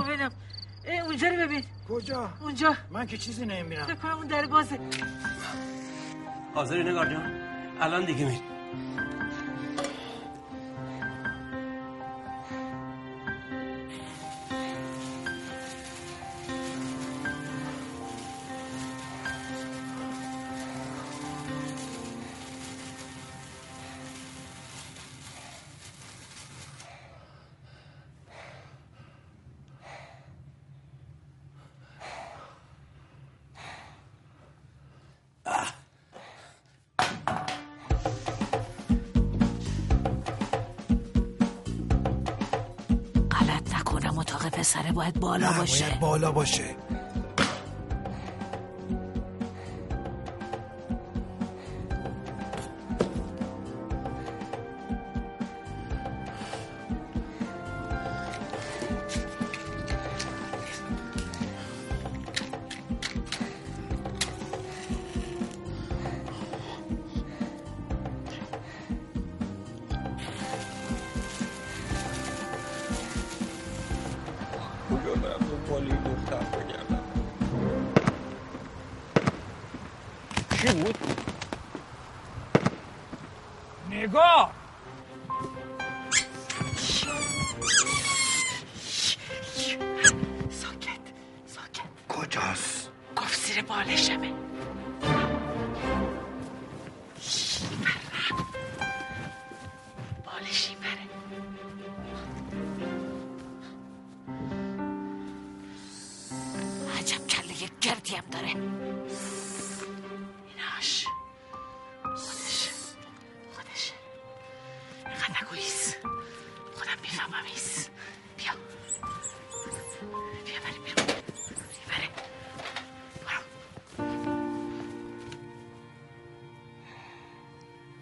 [0.08, 0.32] ببینم
[0.88, 1.64] اه، اونجا رو ببین.
[1.90, 2.76] کجا؟ اونجا.
[2.92, 3.86] من که چیزی نمی‌بینم.
[3.86, 4.80] فکر کنم اون در بازه.
[6.56, 7.32] حاضری نگار جان؟
[7.82, 8.42] الان دیگه می
[44.72, 45.86] پسره باید بالا باشه.
[45.86, 46.64] باید بالا باشه.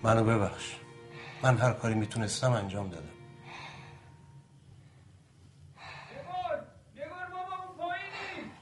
[0.09, 0.75] منو ببخش.
[1.43, 3.09] من هر کاری می‌تونستم انجام دادم.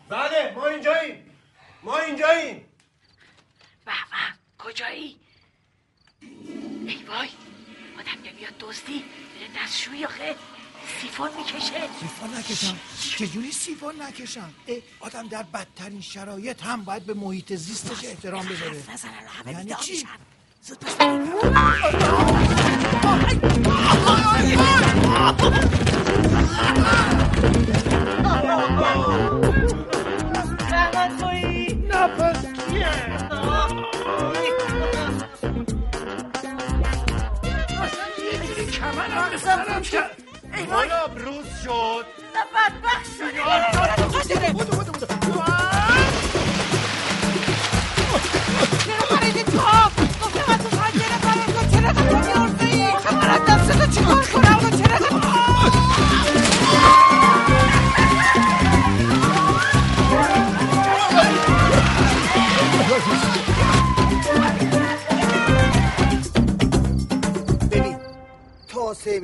[0.09, 1.31] بله ما اینجاییم.
[1.83, 2.65] ما اینجاییم.
[3.85, 3.91] به
[4.57, 5.19] کجایی؟
[6.21, 7.29] ای وای
[7.99, 8.93] آدم نمیاد دزدی.
[8.93, 10.35] میره دستشویی آخه.
[11.01, 11.87] سیفون می‌کشه.
[11.99, 12.77] سیفون نکشم.
[13.17, 14.53] چجوری سیفون نکشم؟
[14.99, 18.83] آدم در بدترین شرایط هم باید به محیط زیستش احترام بذاره.
[19.45, 20.07] یعنی چی؟
[25.39, 25.73] زود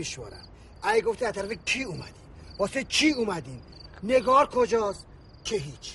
[0.03, 0.47] میشمارم
[0.81, 2.13] اگه گفتی از طرف کی اومدی؟
[2.57, 3.61] واسه چی اومدین؟
[4.03, 5.05] نگار کجاست؟
[5.43, 5.93] که هیچ.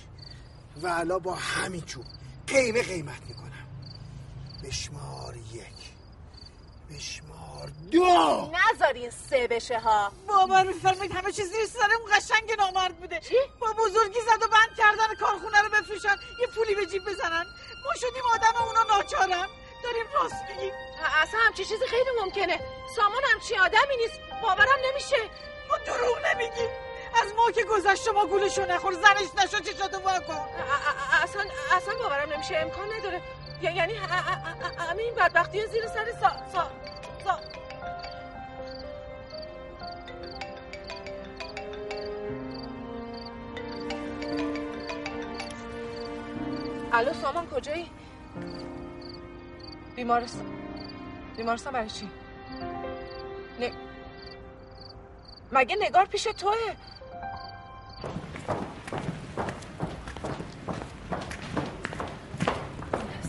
[0.83, 2.05] و الان با همین چوب
[2.47, 3.67] قیمه قیمت می‌کنم.
[4.65, 5.81] بشمار یک.
[6.91, 8.51] بشمار دو.
[8.59, 10.13] نذارین سه بشه ها.
[10.29, 13.21] بابا میفرمایید همه چیز زیر سرم قشنگ نامرد بوده.
[13.21, 16.17] چی؟ با بزرگی زد و بند کردن کارخونه رو بفروشن.
[16.41, 17.47] یه پولی به جیب بزنن.
[17.85, 19.49] ما شدیم آدم اونا ناچارن.
[19.85, 20.73] داریم راست میگیم.
[21.23, 22.61] اصلا همچی چیزی خیلی ممکنه.
[22.97, 24.21] سامان همچی آدمی نیست.
[24.43, 25.17] باورم نمیشه.
[25.69, 26.71] ما دروغ نمیگیم.
[27.23, 30.49] از ما که گذشت شما گولشو نخور زنش نشو چشاتو وا کن.
[31.23, 32.57] اصلا اصلا باورم نمیشه.
[32.57, 33.23] امکان نداره.
[33.63, 36.71] یعنی ه- ه- ه- همه این بدبختی زیر سر سا سا
[37.25, 37.39] سا
[46.93, 47.91] الو سامان کجایی؟
[49.99, 50.47] بیمارستان.
[51.37, 52.09] بیمارستان برای چی؟
[53.61, 53.73] نه
[55.53, 56.55] مگه نگار پیش توه؟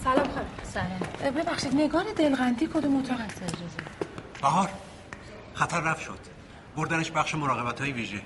[0.04, 0.48] سلام خانم.
[0.64, 1.34] سلام.
[1.36, 3.42] ببخشید نگار دلغندی کدوم اتاق هست
[4.42, 4.70] بهار
[5.54, 6.20] خطر رفت شد.
[6.76, 8.22] بردنش بخش مراقبت های ویژه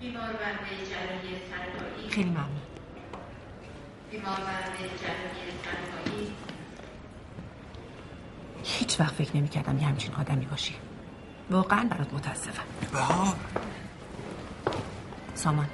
[0.00, 0.34] بیمار
[2.10, 2.48] خیلی ممنون.
[4.10, 6.47] بیمار برده جراحی سرپایی
[8.64, 10.74] هیچ وقت فکر نمی کردم یه همچین آدمی باشی.
[11.50, 12.62] واقعا برات متاسفم.
[12.92, 13.36] بهار
[15.34, 15.66] سامان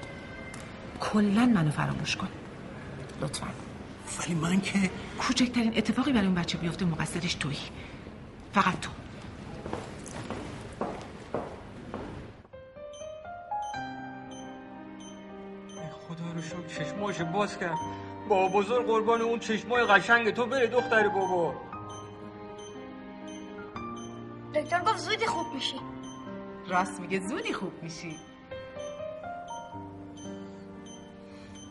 [1.01, 2.28] کلا منو فراموش کن.
[3.23, 3.47] لطفا.
[4.20, 7.59] ولی من که کوچکترین اتفاقی برای اون بچه بیفته مقصرش تویی.
[8.55, 8.90] فقط تو.
[16.09, 17.77] خدا رو شکر چشماش باز کرد
[18.28, 21.55] با بزرگ قربان اون چشمای قشنگ تو بره دختر بابا.
[24.55, 25.81] دکتر گفت زودی خوب میشی.
[26.68, 28.16] راست میگه زودی خوب میشی.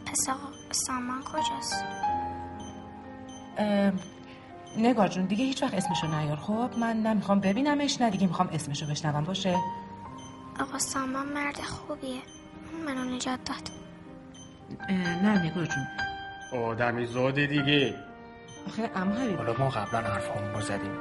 [0.06, 1.86] پس آقا سامان کجاست؟
[3.58, 4.00] ام،
[4.78, 6.38] نگار جون دیگه هیچ وقت اسمشو نیار.
[6.38, 9.58] خب من نمی‌خوام ببینمش نه دیگه می‌خوام اسمشو بشنوم باشه؟
[10.60, 12.22] آقا سامان مرد خوبیه.
[12.86, 13.70] منو نجات داد.
[14.90, 15.88] نه نگار جون.
[16.64, 17.96] آدمی زاده دیگه.
[18.68, 20.98] آخه اما حبیب حالا ما قبلا حرفامون رو زدیم.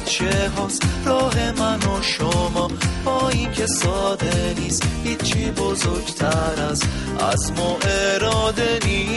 [0.07, 2.71] بچه هاست راه من و شما
[3.05, 6.83] با این که ساده نیست هیچی بزرگتر از
[7.31, 9.09] از ما اراده نیست.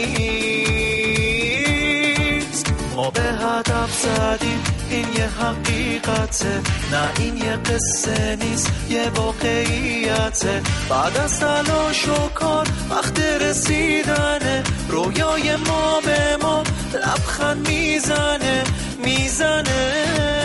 [2.95, 6.61] ما به هدف زدیم این یه حقیقته
[6.91, 10.61] نه این یه قصه نیست یه واقعیته.
[10.89, 16.63] بعد از تلاش و کار وقت رسیدنه رویای ما به ما
[16.93, 18.63] لبخند می‌زنه
[19.05, 20.40] می‌زنه.